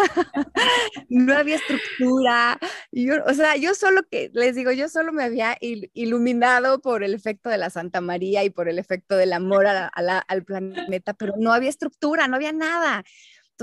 no 1.09 1.37
había 1.37 1.57
estructura. 1.57 2.57
Yo, 2.91 3.23
o 3.27 3.35
sea, 3.35 3.55
yo 3.55 3.75
solo 3.75 4.01
que, 4.09 4.31
les 4.33 4.55
digo, 4.55 4.71
yo 4.71 4.89
solo 4.89 5.13
me 5.13 5.23
había 5.23 5.55
iluminado 5.59 6.81
por 6.81 7.03
el 7.03 7.13
efecto 7.13 7.49
de 7.49 7.59
la 7.59 7.69
Santa 7.69 8.01
María 8.01 8.43
y 8.43 8.49
por 8.49 8.67
el 8.67 8.79
efecto 8.79 9.15
del 9.15 9.31
amor 9.31 9.67
al 9.67 10.43
planeta, 10.43 11.13
pero 11.13 11.35
no 11.37 11.53
había 11.53 11.69
estructura, 11.69 12.27
no 12.27 12.35
había 12.35 12.51
nada. 12.51 13.03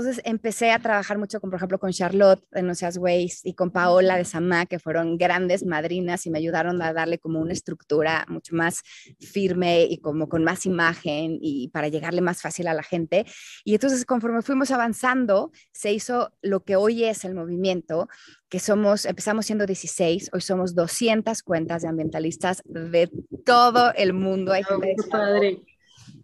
Entonces 0.01 0.23
empecé 0.25 0.71
a 0.71 0.79
trabajar 0.79 1.19
mucho, 1.19 1.39
con, 1.39 1.51
por 1.51 1.57
ejemplo, 1.57 1.77
con 1.77 1.91
Charlotte 1.91 2.43
de 2.49 2.63
No 2.63 2.73
Seas 2.73 2.97
Ways 2.97 3.41
y 3.43 3.53
con 3.53 3.69
Paola 3.69 4.17
de 4.17 4.25
Samá, 4.25 4.65
que 4.65 4.79
fueron 4.79 5.15
grandes 5.15 5.63
madrinas 5.63 6.25
y 6.25 6.31
me 6.31 6.39
ayudaron 6.39 6.81
a 6.81 6.91
darle 6.91 7.19
como 7.19 7.39
una 7.39 7.53
estructura 7.53 8.25
mucho 8.27 8.55
más 8.55 8.81
firme 9.19 9.83
y 9.83 9.99
como 9.99 10.27
con 10.27 10.43
más 10.43 10.65
imagen 10.65 11.37
y 11.39 11.67
para 11.67 11.87
llegarle 11.87 12.21
más 12.21 12.41
fácil 12.41 12.67
a 12.67 12.73
la 12.73 12.81
gente. 12.81 13.27
Y 13.63 13.75
entonces 13.75 14.03
conforme 14.03 14.41
fuimos 14.41 14.71
avanzando, 14.71 15.51
se 15.71 15.93
hizo 15.93 16.33
lo 16.41 16.63
que 16.63 16.77
hoy 16.77 17.03
es 17.03 17.23
el 17.23 17.35
movimiento, 17.35 18.09
que 18.49 18.59
somos, 18.59 19.05
empezamos 19.05 19.45
siendo 19.45 19.67
16, 19.67 20.31
hoy 20.33 20.41
somos 20.41 20.73
200 20.73 21.43
cuentas 21.43 21.83
de 21.83 21.89
ambientalistas 21.89 22.63
de 22.65 23.11
todo 23.45 23.93
el 23.93 24.13
mundo. 24.13 24.51
Hay 24.51 24.63
padre 24.63 25.39
de 25.39 25.70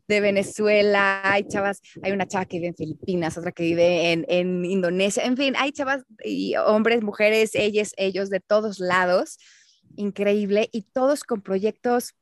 Venezuela, 0.07 1.21
hay 1.23 1.43
chavas, 1.47 1.81
hay 2.01 2.11
una 2.11 2.27
chava 2.27 2.45
que 2.45 2.57
vive 2.57 2.67
en 2.67 2.75
Filipinas, 2.75 3.37
otra 3.37 3.51
que 3.51 3.63
vive 3.63 4.11
en, 4.11 4.25
en 4.29 4.65
Indonesia, 4.65 5.23
en 5.23 5.37
fin, 5.37 5.53
hay 5.57 5.71
chavas 5.71 6.03
y 6.23 6.55
hombres, 6.55 7.03
mujeres, 7.03 7.51
ellas, 7.53 7.93
ellos 7.97 8.29
de 8.29 8.39
todos 8.39 8.79
lados, 8.79 9.37
increíble, 9.95 10.69
y 10.71 10.83
todos 10.83 11.23
con 11.23 11.41
proyectos 11.41 12.15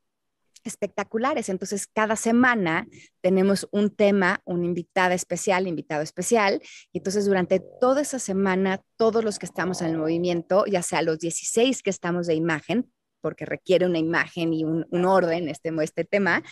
espectaculares. 0.66 1.48
Entonces, 1.48 1.86
cada 1.86 2.16
semana 2.16 2.86
tenemos 3.20 3.66
un 3.70 3.90
tema, 3.90 4.40
una 4.44 4.66
invitada 4.66 5.14
especial, 5.14 5.66
invitado 5.66 6.02
especial. 6.02 6.60
Y 6.92 6.98
entonces, 6.98 7.26
durante 7.26 7.60
toda 7.80 8.02
esa 8.02 8.18
semana, 8.18 8.82
todos 8.96 9.24
los 9.24 9.38
que 9.38 9.46
estamos 9.46 9.80
en 9.80 9.88
el 9.88 9.98
movimiento, 9.98 10.66
ya 10.66 10.82
sea 10.82 11.02
los 11.02 11.18
16 11.18 11.82
que 11.82 11.90
estamos 11.90 12.26
de 12.26 12.34
imagen, 12.34 12.90
porque 13.20 13.46
requiere 13.46 13.86
una 13.86 13.98
imagen 13.98 14.52
y 14.52 14.64
un, 14.64 14.86
orden 15.04 15.48
este, 15.48 15.72
este 15.82 16.04
tema, 16.04 16.42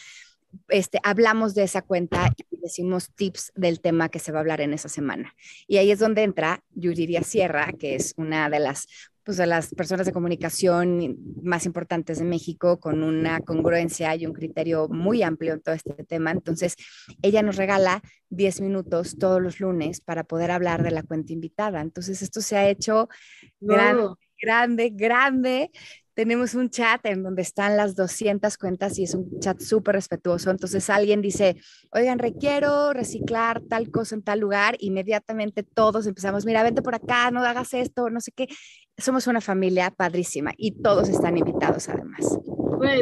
este, 0.68 0.99
hablamos 1.02 1.54
de 1.54 1.64
esa 1.64 1.82
cuenta 1.82 2.30
y 2.50 2.56
decimos 2.58 3.11
tips 3.14 3.52
del 3.54 3.80
tema 3.80 4.08
que 4.08 4.18
se 4.18 4.32
va 4.32 4.38
a 4.38 4.40
hablar 4.40 4.61
en 4.61 4.73
esa 4.73 4.88
semana. 4.88 5.34
Y 5.66 5.76
ahí 5.76 5.90
es 5.90 5.99
donde 5.99 6.23
entra 6.23 6.62
Yuridia 6.75 7.23
Sierra, 7.23 7.73
que 7.78 7.94
es 7.94 8.14
una 8.16 8.49
de 8.49 8.61
las 8.61 8.87
pues, 9.25 9.38
de 9.38 9.46
las 9.46 9.75
personas 9.75 10.04
de 10.04 10.12
comunicación 10.12 11.16
más 11.42 11.64
importantes 11.64 12.18
de 12.18 12.26
México 12.26 12.78
con 12.78 13.02
una 13.02 13.40
congruencia 13.40 14.14
y 14.14 14.26
un 14.26 14.34
criterio 14.34 14.87
muy 14.88 15.23
amplio 15.23 15.54
en 15.54 15.62
todo 15.62 15.75
este 15.75 15.94
tema. 16.04 16.30
Entonces, 16.30 16.76
ella 17.23 17.42
nos 17.42 17.56
regala 17.56 18.02
10 18.28 18.61
minutos 18.61 19.16
todos 19.18 19.40
los 19.40 19.61
lunes 19.61 20.02
para 20.02 20.25
poder 20.25 20.50
hablar 20.50 20.82
de 20.82 20.90
la 20.90 21.02
cuenta 21.02 21.32
invitada. 21.32 21.80
Entonces, 21.80 22.20
esto 22.20 22.42
se 22.42 22.56
ha 22.58 22.68
hecho 22.68 23.08
grande, 23.61 24.08
grande, 24.38 24.90
grande 24.90 25.70
tenemos 26.14 26.54
un 26.54 26.71
chat 26.71 27.04
en 27.06 27.23
donde 27.23 27.42
están 27.42 27.76
las 27.76 27.97
200 27.97 28.56
cuentas 28.56 28.99
y 28.99 29.04
es 29.04 29.14
un 29.14 29.40
chat 29.40 29.61
súper 29.61 29.97
respetuoso. 29.97 30.50
Entonces 30.50 30.88
alguien 30.90 31.21
dice, 31.21 31.56
oigan, 31.90 32.18
requiero 32.18 32.92
reciclar 32.92 33.61
tal 33.68 33.90
cosa 33.90 34.14
en 34.14 34.23
tal 34.23 34.40
lugar, 34.40 34.76
inmediatamente 34.78 35.62
todos 35.62 36.06
empezamos, 36.06 36.44
mira, 36.44 36.62
vente 36.62 36.83
por 36.83 36.94
acá, 36.94 37.30
no 37.30 37.40
hagas 37.40 37.75
esto, 37.75 38.11
no 38.11 38.21
sé 38.21 38.33
qué 38.33 38.49
somos 38.97 39.26
una 39.26 39.40
familia 39.40 39.90
padrísima 39.90 40.52
y 40.56 40.73
todos 40.83 41.09
están 41.09 41.37
invitados 41.37 41.88
además. 41.88 42.38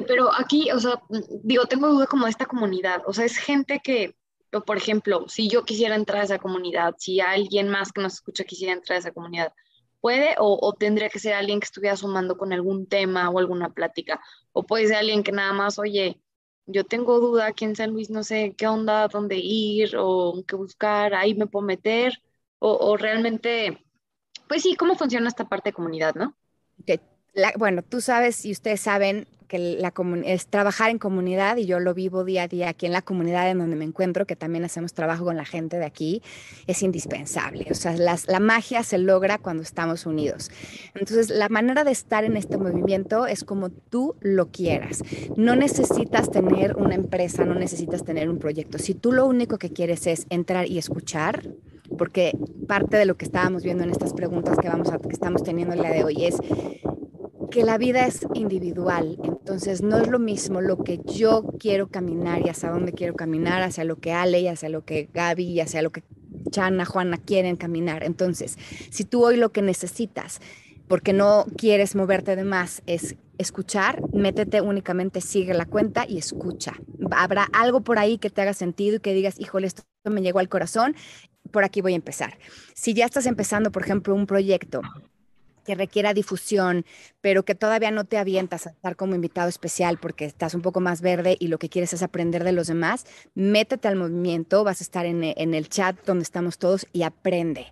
pero 0.07 0.33
aquí, 0.33 0.71
o 0.71 0.79
sea, 0.79 1.01
digo, 1.43 1.67
tengo 1.67 1.89
duda 1.89 2.07
como 2.07 2.25
de 2.25 2.31
esta 2.31 2.47
comunidad, 2.47 3.03
o 3.07 3.13
sea, 3.13 3.25
es 3.25 3.37
gente 3.37 3.81
que, 3.83 4.15
por 4.67 4.77
ejemplo, 4.77 5.29
si 5.29 5.49
yo 5.49 5.65
quisiera 5.65 5.95
entrar 5.95 6.21
a 6.21 6.25
esa 6.25 6.39
comunidad, 6.39 6.95
si 6.99 7.21
alguien 7.21 7.69
más 7.69 7.93
que 7.93 8.03
nos 8.03 8.15
escucha 8.15 8.45
quisiera 8.45 8.73
entrar 8.73 8.97
a 8.97 9.01
esa 9.01 9.13
comunidad, 9.13 9.53
¿puede 10.03 10.35
o, 10.39 10.59
o 10.61 10.75
tendría 10.75 11.09
que 11.09 11.19
ser 11.19 11.33
alguien 11.33 11.61
que 11.61 11.65
estuviera 11.65 11.97
sumando 11.97 12.37
con 12.37 12.53
algún 12.53 12.87
tema 12.87 13.31
o 13.31 13.39
alguna 13.39 13.71
plática? 13.71 14.21
O 14.53 14.65
puede 14.65 14.89
ser 14.89 14.97
alguien 14.97 15.23
que 15.23 15.33
nada 15.33 15.55
más, 15.55 15.79
oye, 15.79 16.21
yo 16.67 16.85
tengo 16.85 17.21
duda 17.21 17.47
aquí 17.47 17.65
en 17.65 17.77
San 17.77 17.93
Luis, 17.93 18.11
no 18.11 18.23
sé 18.25 18.55
qué 18.59 18.67
onda, 18.67 19.09
dónde 19.09 19.37
ir 19.39 19.97
o 19.99 20.45
qué 20.47 20.57
buscar, 20.57 21.15
ahí 21.15 21.35
me 21.35 21.47
puedo 21.47 21.65
meter, 21.65 22.23
o, 22.59 22.77
o 22.77 22.97
realmente 22.99 23.83
pues 24.53 24.65
sí, 24.65 24.77
cómo 24.77 24.97
funciona 24.97 25.29
esta 25.29 25.49
parte 25.49 25.71
de 25.71 25.75
comunidad, 25.75 26.15
¿no? 26.15 26.37
bueno, 27.57 27.83
tú 27.83 28.03
sabes 28.03 28.45
y 28.45 28.53
ustedes 28.53 28.83
saben 28.83 29.27
que 29.53 29.59
la 29.59 29.93
es 30.25 30.47
trabajar 30.47 30.89
en 30.89 30.99
comunidad 30.99 31.59
y 31.59 31.67
yo 31.67 31.79
lo 31.79 31.93
vivo 31.93 32.25
día 32.25 32.45
a 32.45 32.49
día 32.49 32.71
aquí 32.71 32.87
en 32.87 32.93
la 32.93 33.03
comunidad 33.03 33.51
en 33.51 33.59
donde 33.59 33.77
me 33.77 33.85
encuentro, 33.85 34.25
que 34.25 34.35
también 34.35 34.65
hacemos 34.65 34.95
trabajo 34.95 35.27
con 35.27 35.37
la 35.37 35.45
gente 35.45 35.79
de 35.79 35.85
aquí, 35.85 36.23
es 36.67 36.83
indispensable. 36.83 37.67
O 37.71 37.75
sea, 37.75 37.95
la 37.95 38.41
magia 38.41 38.83
se 38.83 38.97
logra 38.97 39.37
cuando 39.37 39.63
estamos 39.63 40.07
unidos. 40.07 40.51
Entonces, 40.95 41.29
la 41.29 41.51
manera 41.51 41.85
de 41.85 41.91
estar 41.91 42.25
en 42.25 42.39
este 42.39 42.57
movimiento 42.57 43.27
es 43.27 43.45
como 43.45 43.69
tú 43.69 44.17
lo 44.21 44.51
quieras. 44.51 45.03
No 45.37 45.55
necesitas 45.55 46.31
tener 46.31 46.75
una 46.77 46.95
empresa, 46.95 47.45
no 47.45 47.55
necesitas 47.55 48.05
tener 48.05 48.31
un 48.31 48.39
proyecto. 48.39 48.79
Si 48.79 48.95
tú 48.95 49.13
lo 49.13 49.27
único 49.27 49.59
que 49.59 49.71
quieres 49.71 50.07
es 50.07 50.27
entrar 50.31 50.67
y 50.67 50.79
escuchar, 50.79 51.43
porque 51.99 52.33
parte 52.67 52.97
de 52.97 53.05
lo 53.05 53.19
que 53.19 53.27
estábamos 53.27 53.65
viendo 53.65 53.85
en 53.85 53.91
estas 53.91 54.15
preguntas 54.15 54.57
que, 54.57 54.69
vamos 54.69 54.91
a, 54.91 54.99
que 54.99 55.11
estamos 55.11 55.43
teniendo 55.43 55.75
el 55.75 55.81
día 55.81 55.91
de 55.91 56.05
hoy 56.05 56.25
es 56.25 56.39
que 57.53 57.63
la 57.65 57.79
vida 57.79 58.07
es 58.07 58.27
individual, 58.35 59.19
entonces 59.23 59.83
no 59.83 59.99
es 59.99 60.09
lo 60.09 60.19
mismo 60.19 60.61
lo 60.61 60.83
que 60.83 61.01
yo 61.05 61.45
quiero 61.61 61.89
caminar 61.89 62.41
y 62.45 62.49
hacia 62.49 62.71
dónde 62.71 62.93
quiero 62.93 63.15
caminar, 63.15 63.63
hacia 63.63 63.85
lo 63.85 63.97
que 63.97 64.13
Ale 64.13 64.41
y 64.41 64.49
hacia 64.49 64.69
lo 64.69 64.85
que 64.85 65.09
Gaby 65.13 65.45
y 65.45 65.61
hacia 65.61 65.83
lo 65.83 65.93
que 65.93 66.03
Chana, 66.51 66.85
Juana 66.85 67.19
quieren 67.19 67.57
caminar. 67.57 68.05
Entonces, 68.05 68.57
si 68.91 69.05
tú 69.05 69.25
hoy 69.25 69.37
lo 69.37 69.53
que 69.53 69.63
necesitas, 69.63 70.41
porque 70.89 71.13
no 71.13 71.47
quieres 71.57 71.95
moverte 71.95 72.37
de 72.37 72.45
más, 72.45 72.83
es 72.87 73.17
escuchar, 73.39 74.03
métete 74.13 74.61
únicamente, 74.61 75.21
sigue 75.21 75.55
la 75.55 75.67
cuenta 75.67 76.07
y 76.09 76.19
escucha. 76.19 76.75
Habrá 77.11 77.45
algo 77.53 77.83
por 77.83 77.99
ahí 77.99 78.19
que 78.19 78.31
te 78.31 78.41
haga 78.41 78.55
sentido 78.55 78.97
y 78.97 79.01
que 79.01 79.13
digas, 79.13 79.39
híjole, 79.39 79.67
esto 79.67 79.83
me 80.11 80.23
llegó 80.23 80.39
al 80.39 80.49
corazón 80.49 80.97
por 81.51 81.65
aquí 81.65 81.81
voy 81.81 81.93
a 81.93 81.97
empezar. 81.97 82.39
Si 82.75 82.95
ya 82.95 83.05
estás 83.05 83.27
empezando, 83.27 83.71
por 83.71 83.83
ejemplo, 83.83 84.15
un 84.15 84.27
proyecto 84.27 84.81
que 85.65 85.75
requiera 85.77 86.15
difusión, 86.15 86.85
pero 87.23 87.45
que 87.45 87.55
todavía 87.55 87.91
no 87.91 88.05
te 88.05 88.19
avientas 88.19 88.67
a 88.67 88.71
estar 88.71 88.97
como 88.97 89.15
invitado 89.15 89.49
especial 89.49 89.97
porque 89.97 90.27
estás 90.27 90.55
un 90.55 90.61
poco 90.61 90.81
más 90.81 91.01
verde 91.01 91.37
y 91.41 91.49
lo 91.49 91.59
que 91.59 91.71
quieres 91.71 91.95
es 91.95 92.03
aprender 92.03 92.45
de 92.45 92.53
los 92.53 92.67
demás, 92.67 93.07
métete 93.35 93.89
al 93.89 93.97
movimiento, 93.97 94.65
vas 94.65 94.81
a 94.81 94.85
estar 94.85 95.07
en, 95.07 95.23
el 95.23 95.69
chat 95.69 95.97
donde 96.05 96.25
estamos 96.25 96.59
todos 96.59 96.87
y 96.93 97.05
aprende. 97.05 97.67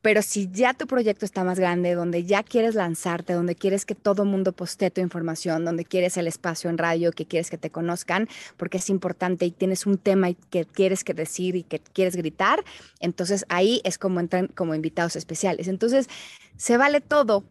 Pero 0.00 0.22
si 0.22 0.50
ya 0.50 0.74
tu 0.74 0.86
proyecto 0.86 1.24
está 1.24 1.44
más 1.44 1.58
grande, 1.58 1.94
donde 1.94 2.24
ya 2.24 2.42
quieres 2.42 2.74
lanzarte, 2.74 3.34
donde 3.34 3.54
quieres 3.54 3.84
que 3.84 3.94
todo 3.94 4.24
mundo 4.24 4.52
postee 4.52 4.90
tu 4.90 5.00
información, 5.00 5.64
donde 5.64 5.84
quieres 5.84 6.16
el 6.16 6.26
espacio 6.26 6.70
en 6.70 6.78
radio, 6.78 7.12
que 7.12 7.26
quieres 7.26 7.50
que 7.50 7.58
te 7.58 7.70
conozcan, 7.70 8.28
porque 8.56 8.78
es 8.78 8.90
importante 8.90 9.44
y 9.44 9.50
tienes 9.50 9.86
un 9.86 9.98
tema 9.98 10.28
que 10.50 10.64
quieres 10.64 11.04
que 11.04 11.14
decir 11.14 11.56
y 11.56 11.62
que 11.62 11.78
quieres 11.78 12.16
gritar, 12.16 12.64
entonces 13.00 13.44
ahí 13.50 13.80
es 13.84 13.98
como 13.98 14.20
entran 14.20 14.48
como 14.48 14.74
invitados 14.74 15.16
especiales. 15.16 15.68
Entonces, 15.68 16.08
se 16.56 16.76
vale 16.76 17.00
todo, 17.00 17.44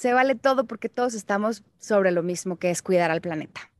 se 0.00 0.14
vale 0.14 0.34
todo 0.34 0.64
porque 0.64 0.88
todos 0.88 1.12
estamos 1.12 1.62
sobre 1.78 2.10
lo 2.10 2.22
mismo 2.22 2.56
que 2.56 2.70
es 2.70 2.80
cuidar 2.80 3.10
al 3.10 3.20
planeta. 3.20 3.70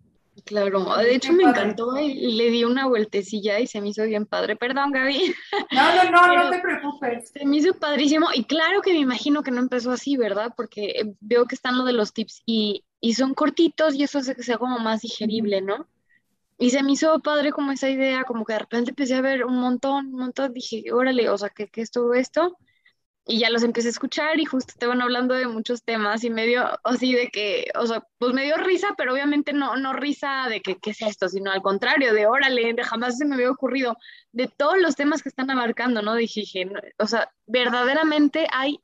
Claro, 0.45 0.95
de 0.99 1.15
hecho 1.15 1.33
me 1.33 1.45
encantó 1.45 1.99
y 1.99 2.33
le 2.37 2.51
di 2.51 2.63
una 2.65 2.87
vueltecilla 2.87 3.59
y 3.59 3.67
se 3.67 3.81
me 3.81 3.89
hizo 3.89 4.05
bien 4.05 4.27
padre. 4.27 4.55
Perdón, 4.55 4.93
Gaby. 4.93 5.35
No, 5.73 5.95
no, 5.95 6.11
no, 6.11 6.45
no 6.45 6.51
te 6.51 6.59
preocupes. 6.59 7.31
Se 7.31 7.47
me 7.47 7.57
hizo 7.57 7.73
padrísimo 7.73 8.29
y 8.35 8.45
claro 8.45 8.83
que 8.83 8.93
me 8.93 8.99
imagino 8.99 9.43
que 9.43 9.51
no 9.51 9.61
empezó 9.61 9.93
así, 9.93 10.19
¿verdad? 10.19 10.53
Porque 10.55 10.91
eh, 10.91 11.15
veo 11.21 11.47
que 11.47 11.55
están 11.55 11.79
lo 11.79 11.85
de 11.85 11.95
los 11.95 12.13
tips 12.13 12.43
y, 12.45 12.85
y 13.01 13.15
son 13.15 13.33
cortitos 13.33 13.95
y 13.95 14.03
eso 14.03 14.19
hace 14.19 14.35
que 14.35 14.43
sea 14.43 14.59
como 14.59 14.79
más 14.79 15.01
digerible, 15.01 15.63
¿no? 15.63 15.89
Y 16.59 16.69
se 16.69 16.83
me 16.83 16.93
hizo 16.93 17.19
padre 17.21 17.51
como 17.51 17.73
esa 17.73 17.89
idea, 17.89 18.25
como 18.25 18.45
que 18.45 18.53
de 18.53 18.59
repente 18.59 18.91
empecé 18.91 19.15
a 19.15 19.23
ver 19.23 19.47
un 19.47 19.57
montón, 19.57 20.09
un 20.09 20.21
montón, 20.21 20.53
dije, 20.53 20.85
órale, 20.93 21.31
o 21.31 21.39
sea, 21.39 21.49
¿qué, 21.49 21.69
qué 21.69 21.81
es 21.81 21.91
todo 21.91 22.13
esto? 22.13 22.59
Y 23.27 23.39
ya 23.39 23.51
los 23.51 23.63
empecé 23.63 23.89
a 23.89 23.91
escuchar 23.91 24.41
y 24.41 24.45
justo 24.45 24.73
estaban 24.73 25.03
hablando 25.03 25.35
de 25.35 25.47
muchos 25.47 25.83
temas 25.85 26.25
y 26.25 26.31
medio 26.31 26.69
así 26.85 27.13
de 27.13 27.29
que, 27.29 27.67
o 27.79 27.87
sea, 27.87 28.05
pues 28.19 28.33
me 28.33 28.45
dio 28.45 28.57
risa, 28.57 28.95
pero 28.97 29.13
obviamente 29.13 29.53
no, 29.53 29.77
no 29.77 29.93
risa 29.93 30.47
de 30.49 30.61
que 30.61 30.77
qué 30.79 30.91
es 30.91 31.03
esto, 31.03 31.29
sino 31.29 31.51
al 31.53 31.63
contrario, 31.63 32.15
de 32.15 32.27
órale, 32.27 32.75
jamás 32.83 33.19
se 33.19 33.27
me 33.27 33.35
había 33.35 33.51
ocurrido, 33.51 33.97
de 34.33 34.49
todos 34.49 34.79
los 34.79 34.97
temas 34.97 35.23
que 35.23 35.29
están 35.29 35.51
abarcando, 35.51 36.03
¿no? 36.03 36.15
Dije, 36.15 36.69
o 36.99 37.07
sea, 37.07 37.31
verdaderamente 37.47 38.47
hay, 38.53 38.81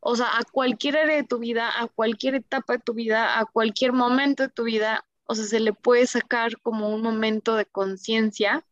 o 0.00 0.16
sea, 0.16 0.26
a 0.38 0.44
cualquier 0.50 0.98
área 0.98 1.16
de 1.16 1.24
tu 1.24 1.38
vida, 1.38 1.70
a 1.80 1.86
cualquier 1.88 2.34
etapa 2.36 2.74
de 2.74 2.80
tu 2.80 2.94
vida, 2.94 3.38
a 3.38 3.46
cualquier 3.46 3.92
momento 3.92 4.42
de 4.42 4.48
tu 4.50 4.64
vida, 4.64 5.06
o 5.24 5.34
sea, 5.34 5.44
se 5.44 5.60
le 5.60 5.72
puede 5.72 6.06
sacar 6.06 6.60
como 6.60 6.90
un 6.90 7.02
momento 7.02 7.56
de 7.56 7.66
conciencia, 7.66 8.64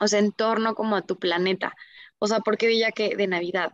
o 0.00 0.06
sea, 0.08 0.18
en 0.20 0.32
torno 0.32 0.74
como 0.74 0.96
a 0.96 1.02
tu 1.02 1.18
planeta. 1.18 1.74
O 2.18 2.26
sea, 2.28 2.40
porque 2.40 2.66
veía 2.66 2.92
que 2.92 3.16
de 3.16 3.26
Navidad, 3.26 3.72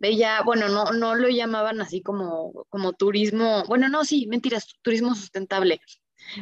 veía, 0.00 0.42
bueno, 0.42 0.68
no, 0.68 0.86
no 0.92 1.14
lo 1.14 1.28
llamaban 1.28 1.80
así 1.80 2.00
como, 2.02 2.66
como 2.70 2.94
turismo, 2.94 3.64
bueno, 3.68 3.88
no, 3.88 4.04
sí, 4.04 4.26
mentiras, 4.26 4.66
turismo 4.82 5.14
sustentable. 5.14 5.80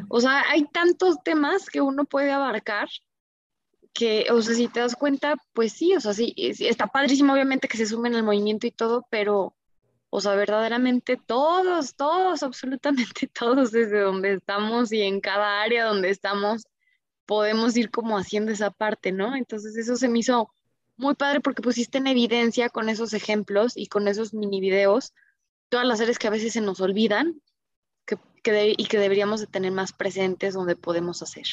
O 0.09 0.21
sea, 0.21 0.45
hay 0.49 0.65
tantos 0.67 1.17
temas 1.25 1.67
que 1.67 1.81
uno 1.81 2.05
puede 2.05 2.31
abarcar 2.31 2.89
que, 3.93 4.27
o 4.31 4.41
sea, 4.43 4.55
si 4.55 4.69
te 4.69 4.81
das 4.81 4.95
cuenta, 4.95 5.35
pues 5.53 5.73
sí, 5.73 5.95
o 5.97 6.01
sea, 6.01 6.15
sí, 6.15 6.33
está 6.37 6.87
padrísimo 6.87 7.33
obviamente 7.33 7.69
que 7.69 7.77
se 7.77 7.87
sumen 7.87 8.15
al 8.15 8.23
movimiento 8.23 8.67
y 8.69 8.71
todo, 8.71 9.07
pero, 9.11 9.57
o 10.11 10.21
sea, 10.21 10.35
verdaderamente 10.37 11.17
todos, 11.17 11.97
todos, 11.97 12.43
absolutamente 12.45 13.27
todos, 13.27 13.73
desde 13.73 14.01
donde 14.01 14.35
estamos 14.35 14.93
y 14.93 15.03
en 15.03 15.21
cada 15.21 15.63
área 15.63 15.87
donde 15.87 16.11
estamos, 16.11 16.63
podemos 17.27 17.77
ir 17.77 17.91
como 17.91 18.17
haciendo 18.19 18.53
esa 18.53 18.71
parte, 18.71 19.11
¿no? 19.13 19.35
Entonces 19.35 19.77
eso 19.77 19.97
se 19.97 20.09
me 20.09 20.21
hizo 20.21 20.49
muy 20.99 21.15
padre 21.15 21.41
porque 21.41 21.63
pusiste 21.63 21.99
en 21.99 22.07
evidencia 22.07 22.69
con 22.69 22.89
esos 22.89 23.15
ejemplos 23.15 23.77
y 23.77 23.87
con 23.87 24.09
esos 24.09 24.35
mini 24.35 24.61
videos 24.61 25.15
todas 25.69 25.87
las 25.87 26.01
áreas 26.01 26.19
que 26.19 26.27
a 26.27 26.31
veces 26.31 26.53
se 26.53 26.61
nos 26.61 26.81
olvidan 26.81 27.41
que, 28.43 28.75
y 28.77 28.87
que 28.87 28.99
deberíamos 28.99 29.41
de 29.41 29.47
tener 29.47 29.73
más 29.73 29.93
presentes 29.93 30.55
donde 30.55 30.77
podemos 30.77 31.23
hacer. 31.23 31.45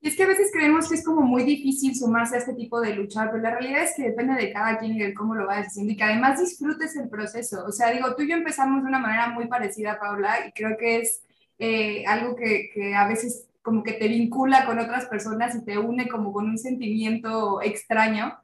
Y 0.00 0.08
es 0.08 0.16
que 0.16 0.24
a 0.24 0.28
veces 0.28 0.50
creemos 0.52 0.88
que 0.88 0.96
es 0.96 1.04
como 1.04 1.22
muy 1.22 1.44
difícil 1.44 1.96
sumarse 1.96 2.34
a 2.34 2.38
este 2.38 2.52
tipo 2.52 2.78
de 2.80 2.94
lucha, 2.94 3.30
pero 3.30 3.42
la 3.42 3.52
realidad 3.52 3.84
es 3.84 3.94
que 3.96 4.02
depende 4.02 4.34
de 4.34 4.52
cada 4.52 4.78
quien 4.78 4.96
y 4.96 4.98
de 4.98 5.14
cómo 5.14 5.34
lo 5.34 5.46
vayas 5.46 5.68
haciendo 5.68 5.92
y 5.92 5.96
que 5.96 6.04
además 6.04 6.38
disfrutes 6.38 6.94
el 6.96 7.08
proceso. 7.08 7.64
O 7.64 7.72
sea, 7.72 7.90
digo, 7.90 8.14
tú 8.14 8.22
y 8.22 8.28
yo 8.28 8.36
empezamos 8.36 8.82
de 8.82 8.88
una 8.88 8.98
manera 8.98 9.30
muy 9.30 9.46
parecida, 9.46 9.98
Paula, 9.98 10.46
y 10.46 10.52
creo 10.52 10.76
que 10.76 10.98
es 10.98 11.22
eh, 11.58 12.04
algo 12.06 12.36
que, 12.36 12.68
que 12.74 12.94
a 12.94 13.08
veces 13.08 13.46
como 13.62 13.82
que 13.82 13.94
te 13.94 14.08
vincula 14.08 14.66
con 14.66 14.78
otras 14.78 15.06
personas 15.06 15.54
y 15.54 15.64
te 15.64 15.78
une 15.78 16.06
como 16.06 16.34
con 16.34 16.50
un 16.50 16.58
sentimiento 16.58 17.62
extraño, 17.62 18.43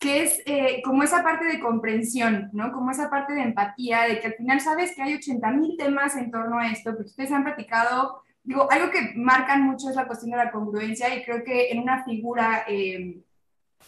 que 0.00 0.22
es 0.22 0.42
eh, 0.46 0.80
como 0.82 1.02
esa 1.02 1.22
parte 1.22 1.44
de 1.44 1.60
comprensión, 1.60 2.48
¿no? 2.54 2.72
Como 2.72 2.90
esa 2.90 3.10
parte 3.10 3.34
de 3.34 3.42
empatía, 3.42 4.04
de 4.04 4.18
que 4.18 4.28
al 4.28 4.34
final 4.34 4.60
sabes 4.60 4.96
que 4.96 5.02
hay 5.02 5.14
80 5.14 5.50
mil 5.52 5.76
temas 5.76 6.16
en 6.16 6.30
torno 6.30 6.58
a 6.58 6.72
esto, 6.72 6.92
porque 6.92 7.10
ustedes 7.10 7.30
han 7.30 7.44
platicado, 7.44 8.22
digo, 8.42 8.66
algo 8.72 8.90
que 8.90 9.12
marcan 9.14 9.62
mucho 9.62 9.90
es 9.90 9.96
la 9.96 10.06
cuestión 10.06 10.30
de 10.30 10.38
la 10.38 10.50
congruencia 10.50 11.14
y 11.14 11.22
creo 11.22 11.44
que 11.44 11.70
en 11.70 11.80
una 11.80 12.02
figura, 12.02 12.64
eh, 12.66 13.18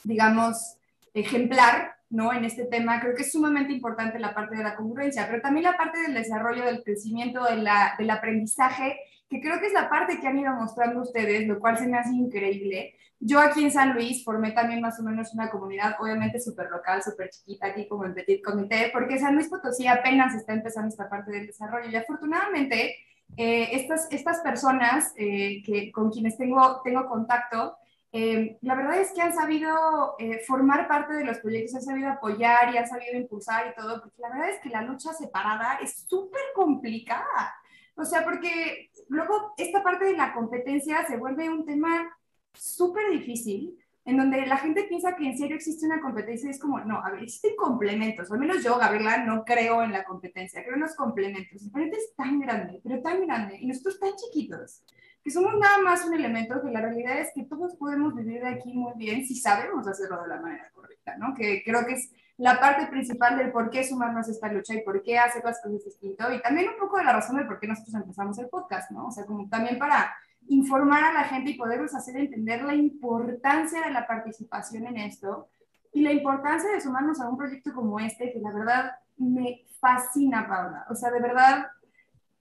digamos, 0.04 0.76
ejemplar, 1.14 1.97
¿no? 2.12 2.33
En 2.33 2.45
este 2.45 2.66
tema, 2.66 3.00
creo 3.00 3.14
que 3.14 3.23
es 3.23 3.33
sumamente 3.33 3.73
importante 3.73 4.19
la 4.19 4.35
parte 4.35 4.57
de 4.57 4.62
la 4.62 4.76
congruencia, 4.76 5.26
pero 5.26 5.40
también 5.40 5.64
la 5.64 5.76
parte 5.76 5.99
del 6.00 6.14
desarrollo, 6.14 6.64
del 6.64 6.85
crecimiento, 6.85 7.42
de 7.45 7.57
la, 7.57 7.95
del 7.99 8.11
aprendizaje, 8.11 9.00
que 9.28 9.40
creo 9.40 9.59
que 9.59 9.69
es 9.69 9.73
la 9.73 9.88
parte 9.88 10.21
que 10.21 10.28
han 10.28 10.38
ido 10.38 10.52
mostrando 10.52 11.00
ustedes, 11.00 11.49
lo 11.49 11.59
cual 11.59 11.78
se 11.78 11.88
me 11.88 11.99
hace 11.99 12.11
increíble. 12.11 12.95
Yo 13.19 13.40
aquí 13.40 13.64
en 13.64 13.71
San 13.71 13.95
Luis 13.95 14.25
formé 14.25 14.50
también 14.52 14.83
más 14.83 15.00
o 15.00 15.02
menos 15.02 15.33
una 15.33 15.49
comunidad, 15.49 15.97
obviamente 16.00 16.38
súper 16.38 16.69
local, 16.71 17.02
súper 17.02 17.31
chiquita, 17.31 17.69
aquí 17.69 17.88
como 17.88 18.04
en 18.04 18.14
Petit 18.14 18.45
Comité, 18.45 18.90
porque 18.92 19.19
San 19.19 19.35
Luis 19.35 19.49
Potosí 19.49 19.87
apenas 19.87 20.35
está 20.35 20.52
empezando 20.52 20.88
esta 20.88 21.09
parte 21.09 21.33
del 21.33 21.47
desarrollo 21.47 21.88
y 21.88 21.97
afortunadamente 21.97 22.95
eh, 23.37 23.69
estas, 23.73 24.09
estas 24.11 24.40
personas 24.40 25.14
eh, 25.16 25.62
que, 25.64 25.90
con 25.92 26.11
quienes 26.11 26.37
tengo, 26.37 26.83
tengo 26.85 27.07
contacto, 27.09 27.76
eh, 28.14 28.59
la 28.61 28.75
verdad 28.75 29.00
es 29.00 29.12
que 29.12 29.23
han 29.23 29.35
sabido 29.35 30.16
eh, 30.19 30.40
formar 30.47 30.87
parte 30.87 31.14
de 31.14 31.25
los 31.25 31.38
proyectos, 31.38 31.76
han 31.76 31.83
sabido 31.83 32.11
apoyar 32.11 32.73
y 32.73 32.76
han 32.76 32.87
sabido 32.87 33.16
impulsar 33.16 33.69
y 33.69 33.81
todo, 33.81 34.02
porque 34.02 34.21
la 34.21 34.28
verdad 34.28 34.50
es 34.50 34.61
que 34.61 34.69
la 34.69 34.83
lucha 34.83 35.14
separada 35.14 35.78
es 35.83 36.04
súper 36.07 36.42
complicada. 36.54 37.54
O 37.95 38.04
sea, 38.04 38.23
porque 38.23 38.90
luego 39.09 39.54
esta 39.57 39.83
parte 39.83 40.04
de 40.04 40.16
la 40.16 40.35
competencia 40.35 41.07
se 41.07 41.16
vuelve 41.16 41.49
un 41.49 41.64
tema 41.64 42.14
súper 42.52 43.11
difícil, 43.11 43.78
en 44.04 44.19
donde 44.19 44.45
la 44.47 44.59
gente 44.59 44.85
piensa 44.85 45.16
que 45.16 45.26
en 45.26 45.38
serio 45.38 45.57
existe 45.57 45.87
una 45.87 46.00
competencia 46.00 46.49
y 46.49 46.50
es 46.50 46.61
como, 46.61 46.81
no, 46.81 47.02
a 47.02 47.11
ver, 47.12 47.23
existen 47.23 47.57
complementos, 47.57 48.31
al 48.31 48.40
menos 48.40 48.62
yo, 48.62 48.76
Gabriela, 48.76 49.25
no 49.25 49.45
creo 49.45 49.83
en 49.83 49.92
la 49.92 50.04
competencia, 50.04 50.62
creo 50.62 50.75
en 50.75 50.81
los 50.81 50.97
complementos. 50.97 51.62
El 51.75 51.92
es 51.92 52.14
tan 52.14 52.40
grande, 52.40 52.81
pero 52.83 53.00
tan 53.00 53.25
grande, 53.26 53.57
y 53.59 53.66
nosotros 53.66 53.99
tan 54.00 54.11
chiquitos 54.16 54.83
que 55.23 55.31
somos 55.31 55.55
nada 55.59 55.79
más 55.79 56.05
un 56.05 56.14
elemento, 56.14 56.61
que 56.62 56.71
la 56.71 56.81
realidad 56.81 57.19
es 57.19 57.31
que 57.35 57.45
todos 57.45 57.76
podemos 57.76 58.14
vivir 58.14 58.41
de 58.43 58.49
aquí 58.49 58.73
muy 58.73 58.93
bien 58.97 59.25
si 59.25 59.37
sabemos 59.37 59.87
hacerlo 59.87 60.21
de 60.23 60.29
la 60.29 60.41
manera 60.41 60.71
correcta, 60.75 61.17
¿no? 61.17 61.35
Que 61.35 61.62
creo 61.64 61.87
que 61.87 61.95
es 61.95 62.11
la 62.38 62.59
parte 62.59 62.87
principal 62.88 63.38
del 63.38 63.52
por 63.52 63.71
qué 63.71 63.85
sumarnos 63.85 64.26
a 64.26 64.31
esta 64.33 64.52
lucha 64.52 64.75
y 64.75 64.83
por 64.83 65.02
qué 65.02 65.19
hacer 65.19 65.45
las 65.45 65.61
cosas 65.62 65.85
distinto 65.85 66.33
y 66.33 66.43
también 66.43 66.71
un 66.71 66.79
poco 66.79 66.99
de 66.99 67.05
la 67.05 67.12
razón 67.12 67.37
de 67.37 67.45
por 67.45 67.61
qué 67.61 67.69
nosotros 67.69 67.95
empezamos 67.95 68.38
el 68.38 68.49
podcast, 68.49 68.91
¿no? 68.91 69.07
O 69.07 69.11
sea, 69.12 69.25
como 69.25 69.49
también 69.49 69.79
para 69.79 70.12
informar 70.49 71.05
a 71.05 71.12
la 71.12 71.25
gente 71.25 71.50
y 71.50 71.59
podernos 71.59 71.95
hacer 71.95 72.17
entender 72.17 72.62
la 72.62 72.75
importancia 72.75 73.81
de 73.83 73.91
la 73.91 74.07
participación 74.07 74.87
en 74.87 74.97
esto 74.97 75.49
y 75.93 76.02
la 76.02 76.12
importancia 76.12 76.71
de 76.71 76.81
sumarnos 76.81 77.21
a 77.21 77.29
un 77.29 77.37
proyecto 77.37 77.73
como 77.73 78.00
este, 78.00 78.33
que 78.33 78.41
la 78.41 78.52
verdad 78.52 78.93
me 79.19 79.67
fascina, 79.79 80.49
Paula. 80.49 80.87
O 80.91 80.95
sea, 80.95 81.11
de 81.11 81.21
verdad, 81.21 81.67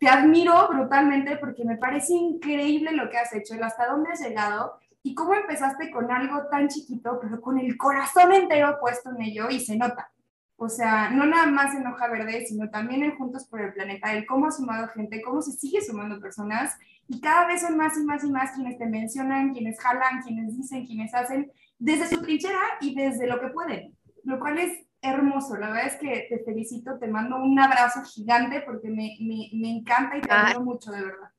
te 0.01 0.09
admiro 0.09 0.67
brutalmente 0.67 1.37
porque 1.37 1.63
me 1.63 1.77
parece 1.77 2.13
increíble 2.15 2.91
lo 2.91 3.07
que 3.11 3.19
has 3.19 3.31
hecho, 3.33 3.53
el 3.53 3.61
hasta 3.61 3.85
dónde 3.85 4.09
has 4.11 4.19
llegado 4.19 4.79
y 5.03 5.13
cómo 5.13 5.35
empezaste 5.35 5.91
con 5.91 6.11
algo 6.11 6.47
tan 6.49 6.69
chiquito, 6.69 7.19
pero 7.21 7.39
con 7.39 7.59
el 7.59 7.77
corazón 7.77 8.33
entero 8.33 8.79
puesto 8.81 9.11
en 9.11 9.21
ello 9.21 9.51
y 9.51 9.59
se 9.59 9.77
nota. 9.77 10.11
O 10.55 10.69
sea, 10.69 11.11
no 11.11 11.27
nada 11.27 11.45
más 11.45 11.75
en 11.75 11.85
Hoja 11.85 12.07
Verde, 12.07 12.47
sino 12.47 12.71
también 12.71 13.03
en 13.03 13.15
Juntos 13.15 13.45
por 13.45 13.61
el 13.61 13.73
Planeta, 13.73 14.11
el 14.11 14.25
cómo 14.25 14.47
ha 14.47 14.51
sumado 14.51 14.87
gente, 14.87 15.21
cómo 15.21 15.39
se 15.43 15.51
sigue 15.51 15.81
sumando 15.83 16.19
personas 16.19 16.75
y 17.07 17.21
cada 17.21 17.45
vez 17.45 17.61
son 17.61 17.77
más 17.77 17.95
y 17.95 18.03
más 18.03 18.23
y 18.23 18.31
más 18.31 18.53
quienes 18.53 18.79
te 18.79 18.87
mencionan, 18.87 19.53
quienes 19.53 19.79
jalan, 19.79 20.23
quienes 20.23 20.57
dicen, 20.57 20.83
quienes 20.87 21.13
hacen 21.13 21.51
desde 21.77 22.07
su 22.07 22.19
trinchera 22.23 22.59
y 22.79 22.95
desde 22.95 23.27
lo 23.27 23.39
que 23.39 23.49
pueden, 23.49 23.95
lo 24.23 24.39
cual 24.39 24.57
es 24.57 24.83
hermoso. 25.01 25.55
La 25.57 25.69
verdad 25.69 25.87
es 25.87 25.95
que 25.97 26.27
te 26.29 26.43
felicito, 26.43 26.97
te 26.99 27.07
mando 27.07 27.37
un 27.37 27.57
abrazo 27.59 28.01
gigante 28.03 28.61
porque 28.61 28.89
me, 28.89 29.17
me, 29.19 29.49
me 29.53 29.69
encanta 29.69 30.17
y 30.17 30.21
te 30.21 30.31
admiro 30.31 30.61
mucho, 30.61 30.91
de 30.91 31.03
verdad. 31.03 31.31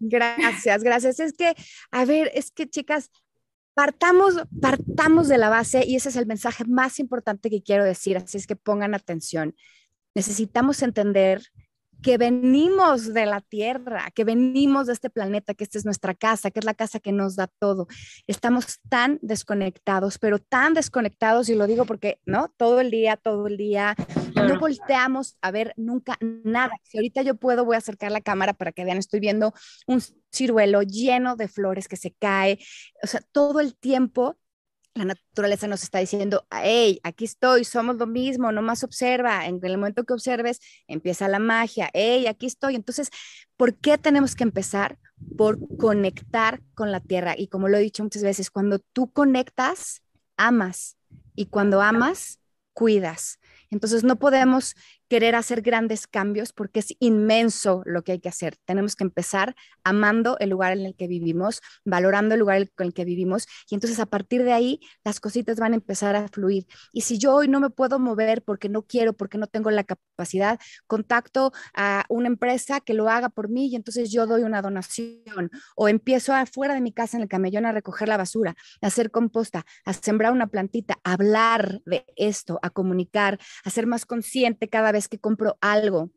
Gracias, 0.00 0.82
gracias. 0.82 1.20
Es 1.20 1.32
que, 1.32 1.54
a 1.90 2.04
ver, 2.04 2.30
es 2.34 2.50
que 2.50 2.68
chicas, 2.68 3.10
partamos, 3.74 4.34
partamos 4.60 5.28
de 5.28 5.38
la 5.38 5.48
base 5.48 5.84
y 5.86 5.96
ese 5.96 6.10
es 6.10 6.16
el 6.16 6.26
mensaje 6.26 6.64
más 6.64 6.98
importante 6.98 7.50
que 7.50 7.62
quiero 7.62 7.84
decir, 7.84 8.16
así 8.16 8.36
es 8.36 8.46
que 8.46 8.56
pongan 8.56 8.94
atención. 8.94 9.54
Necesitamos 10.14 10.82
entender 10.82 11.42
que 12.02 12.18
venimos 12.18 13.12
de 13.12 13.26
la 13.26 13.40
Tierra, 13.40 14.10
que 14.14 14.24
venimos 14.24 14.86
de 14.86 14.92
este 14.92 15.10
planeta, 15.10 15.54
que 15.54 15.64
esta 15.64 15.78
es 15.78 15.84
nuestra 15.84 16.14
casa, 16.14 16.50
que 16.50 16.60
es 16.60 16.64
la 16.64 16.74
casa 16.74 17.00
que 17.00 17.12
nos 17.12 17.36
da 17.36 17.46
todo. 17.46 17.88
Estamos 18.26 18.80
tan 18.88 19.18
desconectados, 19.22 20.18
pero 20.18 20.38
tan 20.38 20.74
desconectados, 20.74 21.48
y 21.48 21.54
lo 21.54 21.66
digo 21.66 21.84
porque, 21.84 22.20
¿no? 22.24 22.48
Todo 22.56 22.80
el 22.80 22.90
día, 22.90 23.16
todo 23.16 23.46
el 23.46 23.56
día, 23.56 23.94
no 24.34 24.58
volteamos 24.58 25.36
a 25.42 25.50
ver 25.50 25.74
nunca 25.76 26.16
nada. 26.20 26.72
Si 26.82 26.98
ahorita 26.98 27.22
yo 27.22 27.34
puedo, 27.36 27.64
voy 27.64 27.74
a 27.74 27.78
acercar 27.78 28.12
la 28.12 28.20
cámara 28.20 28.54
para 28.54 28.72
que 28.72 28.84
vean, 28.84 28.98
estoy 28.98 29.20
viendo 29.20 29.52
un 29.86 30.02
ciruelo 30.32 30.82
lleno 30.82 31.36
de 31.36 31.48
flores 31.48 31.88
que 31.88 31.96
se 31.96 32.12
cae, 32.12 32.58
o 33.02 33.06
sea, 33.06 33.20
todo 33.32 33.60
el 33.60 33.76
tiempo 33.76 34.36
la 34.94 35.04
naturaleza 35.04 35.68
nos 35.68 35.82
está 35.82 35.98
diciendo, 35.98 36.46
hey, 36.50 37.00
aquí 37.04 37.24
estoy, 37.24 37.64
somos 37.64 37.96
lo 37.96 38.06
mismo, 38.06 38.50
nomás 38.50 38.82
observa, 38.82 39.46
en 39.46 39.60
el 39.62 39.78
momento 39.78 40.04
que 40.04 40.12
observes 40.12 40.60
empieza 40.88 41.28
la 41.28 41.38
magia, 41.38 41.90
hey, 41.92 42.26
aquí 42.26 42.46
estoy. 42.46 42.74
Entonces, 42.74 43.10
¿por 43.56 43.76
qué 43.76 43.98
tenemos 43.98 44.34
que 44.34 44.44
empezar? 44.44 44.98
Por 45.36 45.58
conectar 45.76 46.60
con 46.74 46.90
la 46.90 47.00
tierra. 47.00 47.34
Y 47.36 47.48
como 47.48 47.68
lo 47.68 47.76
he 47.76 47.80
dicho 47.80 48.02
muchas 48.02 48.22
veces, 48.22 48.50
cuando 48.50 48.78
tú 48.78 49.12
conectas, 49.12 50.02
amas. 50.36 50.96
Y 51.36 51.46
cuando 51.46 51.80
amas, 51.80 52.40
cuidas. 52.72 53.38
Entonces, 53.70 54.02
no 54.02 54.16
podemos 54.16 54.74
querer 55.10 55.34
hacer 55.34 55.60
grandes 55.60 56.06
cambios 56.06 56.52
porque 56.52 56.78
es 56.78 56.94
inmenso 57.00 57.82
lo 57.84 58.02
que 58.02 58.12
hay 58.12 58.20
que 58.20 58.28
hacer. 58.28 58.56
Tenemos 58.64 58.94
que 58.94 59.02
empezar 59.02 59.56
amando 59.82 60.38
el 60.38 60.50
lugar 60.50 60.72
en 60.72 60.86
el 60.86 60.94
que 60.94 61.08
vivimos, 61.08 61.60
valorando 61.84 62.34
el 62.34 62.40
lugar 62.40 62.58
en 62.58 62.70
el 62.78 62.94
que 62.94 63.04
vivimos 63.04 63.48
y 63.68 63.74
entonces 63.74 63.98
a 63.98 64.06
partir 64.06 64.44
de 64.44 64.52
ahí 64.52 64.78
las 65.04 65.18
cositas 65.18 65.58
van 65.58 65.72
a 65.72 65.74
empezar 65.74 66.14
a 66.14 66.28
fluir. 66.28 66.66
Y 66.92 67.00
si 67.00 67.18
yo 67.18 67.34
hoy 67.34 67.48
no 67.48 67.58
me 67.58 67.70
puedo 67.70 67.98
mover 67.98 68.42
porque 68.42 68.68
no 68.68 68.82
quiero, 68.82 69.12
porque 69.12 69.36
no 69.36 69.48
tengo 69.48 69.72
la 69.72 69.82
capacidad, 69.82 70.60
contacto 70.86 71.52
a 71.74 72.04
una 72.08 72.28
empresa 72.28 72.78
que 72.80 72.94
lo 72.94 73.08
haga 73.08 73.30
por 73.30 73.48
mí 73.48 73.66
y 73.66 73.74
entonces 73.74 74.12
yo 74.12 74.26
doy 74.28 74.44
una 74.44 74.62
donación 74.62 75.50
o 75.74 75.88
empiezo 75.88 76.32
afuera 76.34 76.74
de 76.74 76.80
mi 76.80 76.92
casa 76.92 77.16
en 77.16 77.24
el 77.24 77.28
camellón 77.28 77.66
a 77.66 77.72
recoger 77.72 78.06
la 78.06 78.16
basura, 78.16 78.54
a 78.80 78.86
hacer 78.86 79.10
composta, 79.10 79.66
a 79.84 79.92
sembrar 79.92 80.32
una 80.32 80.46
plantita, 80.46 80.98
a 81.02 81.14
hablar 81.14 81.80
de 81.84 82.04
esto, 82.14 82.60
a 82.62 82.70
comunicar, 82.70 83.40
a 83.64 83.70
ser 83.70 83.88
más 83.88 84.06
consciente 84.06 84.68
cada 84.68 84.92
vez 84.92 84.99
que 85.08 85.18
compro 85.18 85.58
algo. 85.60 86.10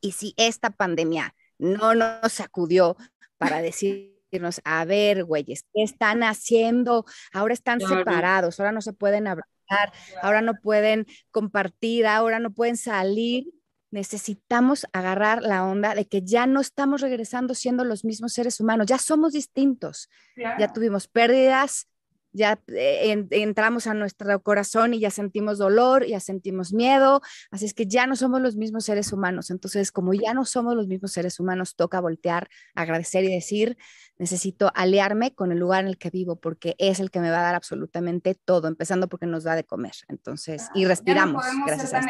Y 0.00 0.12
si 0.12 0.34
esta 0.36 0.70
pandemia 0.70 1.34
no 1.58 1.94
nos 1.94 2.32
sacudió 2.32 2.96
para 3.38 3.60
decirnos, 3.60 4.60
a 4.64 4.84
ver, 4.84 5.24
güeyes, 5.24 5.64
¿qué 5.72 5.82
están 5.82 6.22
haciendo? 6.22 7.04
Ahora 7.32 7.54
están 7.54 7.80
separados, 7.80 8.60
ahora 8.60 8.72
no 8.72 8.80
se 8.80 8.92
pueden 8.92 9.26
abrazar, 9.26 9.92
ahora 10.22 10.42
no 10.42 10.54
pueden 10.60 11.06
compartir, 11.30 12.06
ahora 12.06 12.38
no 12.38 12.52
pueden 12.52 12.76
salir. 12.76 13.46
Necesitamos 13.90 14.86
agarrar 14.92 15.42
la 15.42 15.64
onda 15.64 15.94
de 15.94 16.06
que 16.06 16.22
ya 16.22 16.46
no 16.46 16.60
estamos 16.60 17.00
regresando 17.00 17.54
siendo 17.54 17.84
los 17.84 18.04
mismos 18.04 18.32
seres 18.32 18.60
humanos, 18.60 18.86
ya 18.86 18.98
somos 18.98 19.32
distintos, 19.32 20.10
ya 20.36 20.72
tuvimos 20.72 21.08
pérdidas, 21.08 21.88
ya 22.36 22.60
eh, 22.68 23.26
entramos 23.30 23.86
a 23.86 23.94
nuestro 23.94 24.40
corazón 24.42 24.94
y 24.94 25.00
ya 25.00 25.10
sentimos 25.10 25.58
dolor, 25.58 26.06
ya 26.06 26.20
sentimos 26.20 26.72
miedo, 26.72 27.20
así 27.50 27.64
es 27.64 27.74
que 27.74 27.86
ya 27.86 28.06
no 28.06 28.14
somos 28.14 28.40
los 28.40 28.56
mismos 28.56 28.84
seres 28.84 29.12
humanos. 29.12 29.50
Entonces, 29.50 29.90
como 29.90 30.14
ya 30.14 30.34
no 30.34 30.44
somos 30.44 30.76
los 30.76 30.86
mismos 30.86 31.12
seres 31.12 31.40
humanos, 31.40 31.74
toca 31.74 32.00
voltear, 32.00 32.48
agradecer 32.74 33.24
y 33.24 33.32
decir, 33.32 33.76
necesito 34.18 34.70
aliarme 34.74 35.34
con 35.34 35.52
el 35.52 35.58
lugar 35.58 35.84
en 35.84 35.88
el 35.88 35.98
que 35.98 36.10
vivo 36.10 36.36
porque 36.36 36.74
es 36.78 37.00
el 37.00 37.10
que 37.10 37.20
me 37.20 37.30
va 37.30 37.40
a 37.40 37.42
dar 37.42 37.54
absolutamente 37.54 38.34
todo, 38.34 38.68
empezando 38.68 39.08
porque 39.08 39.26
nos 39.26 39.44
da 39.44 39.54
de 39.54 39.64
comer. 39.64 39.94
Entonces, 40.08 40.68
y 40.74 40.84
respiramos. 40.84 41.44
gracias 41.66 41.94
a 41.94 42.00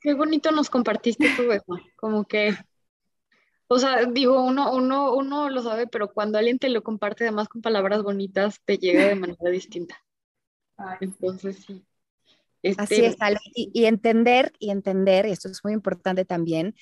Qué 0.00 0.14
bonito 0.14 0.50
nos 0.50 0.70
compartiste 0.70 1.28
tú, 1.36 1.44
como 1.96 2.24
que 2.24 2.56
o 3.68 3.78
sea, 3.78 4.06
digo, 4.06 4.42
uno, 4.42 4.74
uno, 4.74 5.14
uno 5.14 5.50
lo 5.50 5.62
sabe, 5.62 5.86
pero 5.86 6.12
cuando 6.12 6.38
alguien 6.38 6.58
te 6.58 6.68
lo 6.68 6.82
comparte 6.82 7.24
además 7.24 7.48
con 7.48 7.62
palabras 7.62 8.02
bonitas, 8.02 8.60
te 8.64 8.78
llega 8.78 9.06
de 9.06 9.14
manera 9.14 9.50
distinta. 9.50 10.02
Entonces, 11.00 11.64
sí. 11.66 11.84
Así 12.76 12.96
es, 12.96 13.12
este, 13.12 13.36
Y, 13.54 13.70
y, 13.72 13.84
entender, 13.84 14.52
y 14.58 14.70
entender, 14.70 15.26
y 15.26 15.30
esto 15.30 15.48
es 15.48 15.62
muy 15.62 15.72
importante 15.72 16.24
también, 16.24 16.74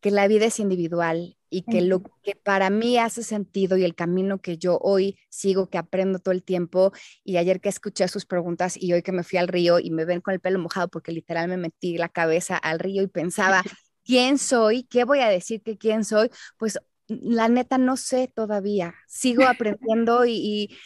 que 0.00 0.10
la 0.10 0.26
vida 0.26 0.46
es 0.46 0.58
individual 0.58 1.36
y 1.48 1.62
que 1.62 1.80
lo 1.80 2.02
que 2.22 2.34
para 2.34 2.70
mí 2.70 2.98
hace 2.98 3.22
sentido 3.22 3.76
y 3.76 3.84
el 3.84 3.94
camino 3.94 4.40
que 4.40 4.58
yo 4.58 4.78
hoy 4.82 5.18
sigo, 5.28 5.68
que 5.68 5.78
aprendo 5.78 6.18
todo 6.18 6.32
el 6.32 6.42
tiempo, 6.42 6.92
y 7.24 7.36
ayer 7.36 7.60
que 7.60 7.68
escuché 7.68 8.08
sus 8.08 8.26
preguntas 8.26 8.76
y 8.76 8.92
hoy 8.92 9.02
que 9.02 9.12
me 9.12 9.22
fui 9.22 9.38
al 9.38 9.48
río 9.48 9.78
y 9.78 9.90
me 9.90 10.04
ven 10.04 10.20
con 10.20 10.34
el 10.34 10.40
pelo 10.40 10.58
mojado 10.58 10.88
porque 10.88 11.12
literal 11.12 11.48
me 11.48 11.56
metí 11.56 11.98
la 11.98 12.08
cabeza 12.08 12.56
al 12.56 12.78
río 12.78 13.02
y 13.02 13.06
pensaba, 13.06 13.62
quién 14.04 14.38
soy, 14.38 14.84
qué 14.84 15.04
voy 15.04 15.20
a 15.20 15.28
decir 15.28 15.62
que 15.62 15.76
quién 15.76 16.04
soy, 16.04 16.30
pues 16.58 16.78
la 17.08 17.48
neta 17.48 17.78
no 17.78 17.96
sé 17.96 18.30
todavía. 18.34 18.94
Sigo 19.06 19.44
aprendiendo 19.44 20.24
y, 20.24 20.76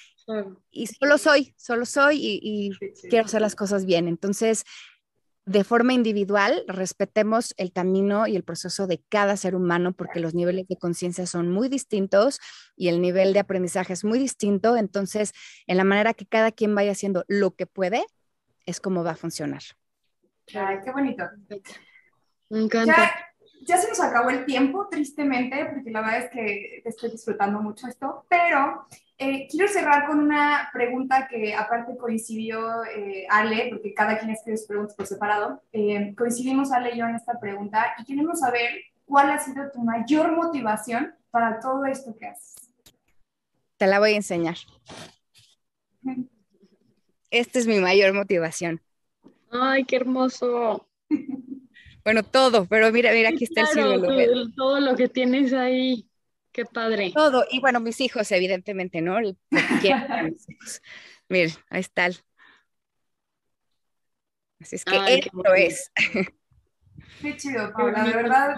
y, 0.70 0.86
solo 0.98 1.18
soy, 1.18 1.54
solo 1.56 1.86
soy 1.86 2.18
y, 2.20 2.70
quiero 3.08 3.26
hacer 3.26 3.40
las 3.40 3.54
cosas 3.54 3.84
bien. 3.86 4.08
Entonces, 4.08 4.64
de 5.44 5.62
forma 5.62 5.92
individual, 5.92 6.64
respetemos 6.66 7.54
el 7.56 7.72
camino 7.72 8.26
y 8.26 8.34
el 8.34 8.42
proceso 8.42 8.88
de 8.88 9.00
cada 9.08 9.36
ser 9.36 9.54
humano 9.54 9.92
porque 9.92 10.18
los 10.18 10.34
niveles 10.34 10.66
de 10.66 10.76
conciencia 10.76 11.26
son 11.26 11.50
muy 11.50 11.68
distintos 11.68 12.40
y 12.74 12.88
el 12.88 13.00
nivel 13.00 13.32
de 13.32 13.38
aprendizaje 13.38 13.92
es 13.92 14.04
muy 14.04 14.18
distinto. 14.18 14.76
Entonces, 14.76 15.32
en 15.68 15.76
la 15.76 15.84
manera 15.84 16.14
que 16.14 16.26
cada 16.26 16.50
quien 16.50 16.74
vaya 16.74 16.92
haciendo 16.92 17.24
lo 17.28 17.54
que 17.54 17.66
puede, 17.66 18.04
es 18.66 18.80
como 18.80 19.04
va 19.04 19.12
a 19.12 19.16
funcionar. 19.16 19.62
Ay, 20.52 20.78
qué 20.84 20.90
bonito. 20.90 21.24
Me 22.48 22.60
encanta 22.60 23.12
ya 23.66 23.76
se 23.78 23.88
nos 23.88 24.00
acabó 24.00 24.30
el 24.30 24.44
tiempo, 24.46 24.86
tristemente, 24.88 25.64
porque 25.66 25.90
la 25.90 26.00
verdad 26.00 26.18
es 26.24 26.30
que 26.30 26.82
estoy 26.84 27.10
disfrutando 27.10 27.60
mucho 27.60 27.88
esto, 27.88 28.24
pero 28.28 28.86
eh, 29.18 29.48
quiero 29.50 29.68
cerrar 29.68 30.06
con 30.06 30.20
una 30.20 30.70
pregunta 30.72 31.26
que 31.28 31.54
aparte 31.54 31.96
coincidió 31.96 32.84
eh, 32.84 33.26
Ale, 33.28 33.68
porque 33.70 33.92
cada 33.92 34.18
quien 34.18 34.30
escribe 34.30 34.56
sus 34.56 34.68
preguntas 34.68 34.94
por 34.94 35.06
separado, 35.06 35.62
eh, 35.72 36.14
coincidimos 36.16 36.70
Ale 36.72 36.94
y 36.94 36.98
yo 36.98 37.06
en 37.06 37.16
esta 37.16 37.38
pregunta 37.40 37.94
y 37.98 38.04
queremos 38.04 38.40
saber 38.40 38.70
cuál 39.04 39.30
ha 39.30 39.38
sido 39.38 39.70
tu 39.72 39.80
mayor 39.80 40.32
motivación 40.36 41.14
para 41.30 41.58
todo 41.60 41.84
esto 41.86 42.14
que 42.16 42.26
haces. 42.26 42.70
Te 43.76 43.86
la 43.86 43.98
voy 43.98 44.12
a 44.12 44.16
enseñar. 44.16 44.56
Esta 47.30 47.58
es 47.58 47.66
mi 47.66 47.80
mayor 47.80 48.14
motivación. 48.14 48.80
Ay, 49.50 49.84
qué 49.84 49.96
hermoso. 49.96 50.85
Bueno, 52.06 52.22
todo, 52.22 52.66
pero 52.66 52.92
mira, 52.92 53.10
mira, 53.10 53.30
aquí 53.30 53.42
está 53.42 53.62
el 53.62 53.66
símbolo. 53.66 54.06
Todo, 54.06 54.52
todo, 54.54 54.78
lo 54.78 54.94
que 54.94 55.08
tienes 55.08 55.52
ahí, 55.52 56.08
qué 56.52 56.64
padre. 56.64 57.10
Todo, 57.12 57.44
y 57.50 57.58
bueno, 57.58 57.80
mis 57.80 58.00
hijos, 58.00 58.30
evidentemente, 58.30 59.00
¿no? 59.00 59.16
Mira, 61.28 61.50
ahí 61.68 61.80
está. 61.80 62.06
Así 64.60 64.76
es 64.76 64.84
que 64.84 65.00
esto 65.04 65.54
es. 65.56 65.90
Qué 67.20 67.36
chido, 67.36 67.72
Paula, 67.72 68.04
de 68.04 68.14
verdad. 68.14 68.54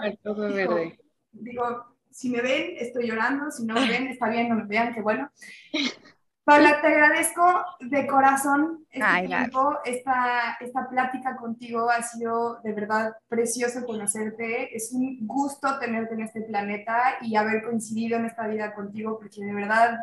digo, 1.31 1.97
si 2.11 2.29
me 2.29 2.43
ven, 2.43 2.75
estoy 2.77 3.07
llorando, 3.07 3.49
si 3.49 3.65
no 3.65 3.73
me 3.73 3.87
ven, 3.87 4.09
está 4.09 4.29
bien, 4.29 4.49
no 4.49 4.57
me 4.57 4.65
vean, 4.65 4.93
qué 4.93 5.01
bueno. 5.01 5.31
Paula, 6.49 6.81
te 6.81 6.87
agradezco 6.87 7.63
de 7.79 8.07
corazón 8.07 8.83
este 8.89 9.27
tiempo, 9.27 9.77
esta, 9.85 10.57
esta 10.59 10.89
plática 10.89 11.35
contigo 11.35 11.91
ha 11.91 12.01
sido 12.01 12.59
de 12.63 12.73
verdad 12.73 13.13
precioso 13.27 13.85
conocerte, 13.85 14.75
es 14.75 14.91
un 14.91 15.27
gusto 15.27 15.77
tenerte 15.77 16.15
en 16.15 16.21
este 16.21 16.41
planeta 16.41 17.19
y 17.21 17.35
haber 17.35 17.61
coincidido 17.61 18.17
en 18.17 18.25
esta 18.25 18.47
vida 18.47 18.73
contigo, 18.73 19.19
porque 19.19 19.45
de 19.45 19.53
verdad, 19.53 19.99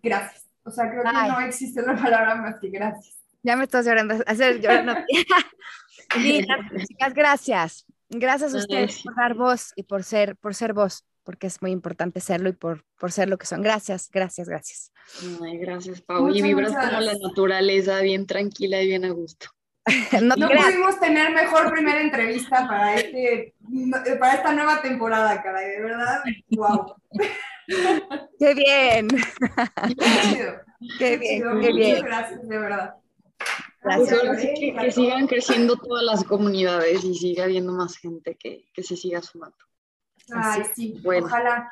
gracias. 0.00 0.46
O 0.62 0.70
sea, 0.70 0.88
creo 0.88 1.02
que 1.02 1.10
no 1.10 1.40
existe 1.40 1.80
otra 1.80 1.96
palabra 1.96 2.36
más 2.36 2.60
que 2.60 2.68
gracias. 2.68 3.16
Ya 3.42 3.56
me 3.56 3.64
estás 3.64 3.84
llorando, 3.84 4.14
hacer 4.28 4.60
llorando. 4.60 4.94
chicas, 6.86 7.12
gracias. 7.12 7.86
Gracias 8.08 8.54
a 8.54 8.58
ustedes 8.58 9.02
por 9.02 9.16
dar 9.16 9.34
voz 9.34 9.72
y 9.74 9.82
por 9.82 10.04
ser, 10.04 10.36
por 10.36 10.54
ser 10.54 10.74
voz 10.74 11.04
porque 11.24 11.46
es 11.46 11.62
muy 11.62 11.70
importante 11.70 12.20
serlo 12.20 12.48
y 12.48 12.52
por, 12.52 12.84
por 12.98 13.12
ser 13.12 13.28
lo 13.28 13.38
que 13.38 13.46
son. 13.46 13.62
Gracias, 13.62 14.10
gracias, 14.10 14.48
gracias. 14.48 14.92
Ay, 15.42 15.58
gracias, 15.58 16.00
Pau. 16.00 16.28
y 16.28 16.42
vibras 16.42 16.72
como 16.72 17.00
la 17.00 17.14
naturaleza, 17.14 18.00
bien 18.00 18.26
tranquila 18.26 18.80
y 18.82 18.86
bien 18.88 19.04
a 19.04 19.10
gusto. 19.10 19.48
no, 20.22 20.34
pudimos 20.36 21.00
tener 21.00 21.32
mejor 21.32 21.72
primera 21.72 22.00
entrevista 22.00 22.68
para, 22.68 22.94
este, 22.94 23.54
para 24.20 24.34
esta 24.34 24.52
nueva 24.52 24.80
temporada, 24.80 25.42
caray, 25.42 25.70
de 25.70 25.80
verdad. 25.80 26.22
¡Wow! 26.50 26.94
¡Qué 28.38 28.54
bien! 28.54 29.08
¡Qué 30.98 31.16
bien! 31.16 31.42
¡Qué 31.60 31.72
bien! 31.72 31.96
Muchas 31.96 32.02
gracias, 32.02 32.48
de 32.48 32.58
verdad. 32.58 32.94
Gracias. 33.82 34.20
que, 34.80 34.92
sigan 34.92 35.26
creciendo 35.26 35.76
todas 35.76 36.04
las 36.04 36.22
comunidades 36.22 37.02
y 37.02 37.14
siga 37.16 37.44
habiendo 37.44 37.72
más 37.72 37.96
gente 37.96 38.36
que, 38.36 38.66
que 38.72 38.84
se 38.84 38.96
siga 38.96 39.20
sumando. 39.20 39.56
Ay, 40.34 40.62
sí, 40.74 41.02
ojalá. 41.04 41.70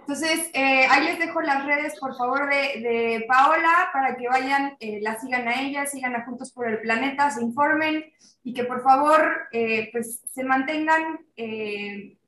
Entonces, 0.00 0.50
eh, 0.54 0.86
ahí 0.90 1.04
les 1.04 1.18
dejo 1.18 1.40
las 1.40 1.64
redes, 1.64 1.98
por 2.00 2.16
favor, 2.16 2.48
de, 2.48 3.24
Paola, 3.28 3.90
para 3.92 4.16
que 4.16 4.26
vayan, 4.28 4.76
eh, 4.80 4.98
la 5.02 5.20
sigan 5.20 5.46
a 5.46 5.60
ella, 5.60 5.86
sigan 5.86 6.16
a 6.16 6.24
Juntos 6.24 6.50
por 6.52 6.66
el 6.66 6.80
Planeta, 6.80 7.30
se 7.30 7.42
informen 7.42 8.04
y 8.42 8.52
que 8.52 8.64
por 8.64 8.82
favor, 8.82 9.48
eh, 9.52 9.88
pues, 9.92 10.20
se 10.32 10.42
mantengan 10.42 11.20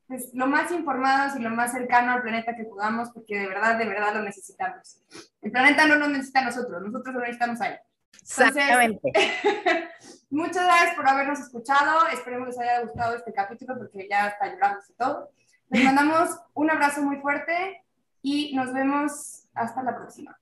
pues, 0.06 0.30
lo 0.34 0.46
más 0.46 0.70
informados 0.70 1.36
y 1.36 1.42
lo 1.42 1.50
más 1.50 1.72
cercano 1.72 2.12
al 2.12 2.22
planeta 2.22 2.54
que 2.54 2.64
podamos, 2.64 3.10
porque 3.10 3.38
de 3.38 3.48
verdad, 3.48 3.76
de 3.78 3.86
verdad 3.86 4.14
lo 4.14 4.22
necesitamos. 4.22 4.98
El 5.40 5.50
planeta 5.50 5.86
no 5.86 5.96
nos 5.96 6.10
necesita 6.10 6.40
a 6.40 6.44
nosotros, 6.44 6.82
nosotros 6.82 7.14
lo 7.14 7.20
necesitamos 7.20 7.60
a 7.62 7.68
él. 7.68 7.78
Exactamente. 8.20 9.12
muchas 10.30 10.64
gracias 10.64 10.94
por 10.94 11.08
habernos 11.08 11.40
escuchado. 11.40 12.06
Esperemos 12.08 12.48
les 12.48 12.58
haya 12.60 12.82
gustado 12.82 13.16
este 13.16 13.32
capítulo 13.32 13.76
porque 13.76 14.06
ya 14.08 14.28
está 14.28 14.52
llorando 14.52 14.80
y 14.88 14.92
todo. 14.94 15.30
Les 15.72 15.84
mandamos 15.84 16.38
un 16.52 16.70
abrazo 16.70 17.02
muy 17.02 17.16
fuerte 17.16 17.82
y 18.20 18.54
nos 18.54 18.74
vemos 18.74 19.48
hasta 19.54 19.82
la 19.82 19.96
próxima. 19.96 20.38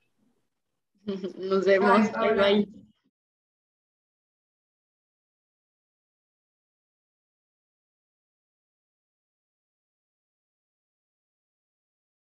Nos 1.39 1.65
vemos. 1.65 2.13
bye. 2.13 2.35
bye. 2.35 2.80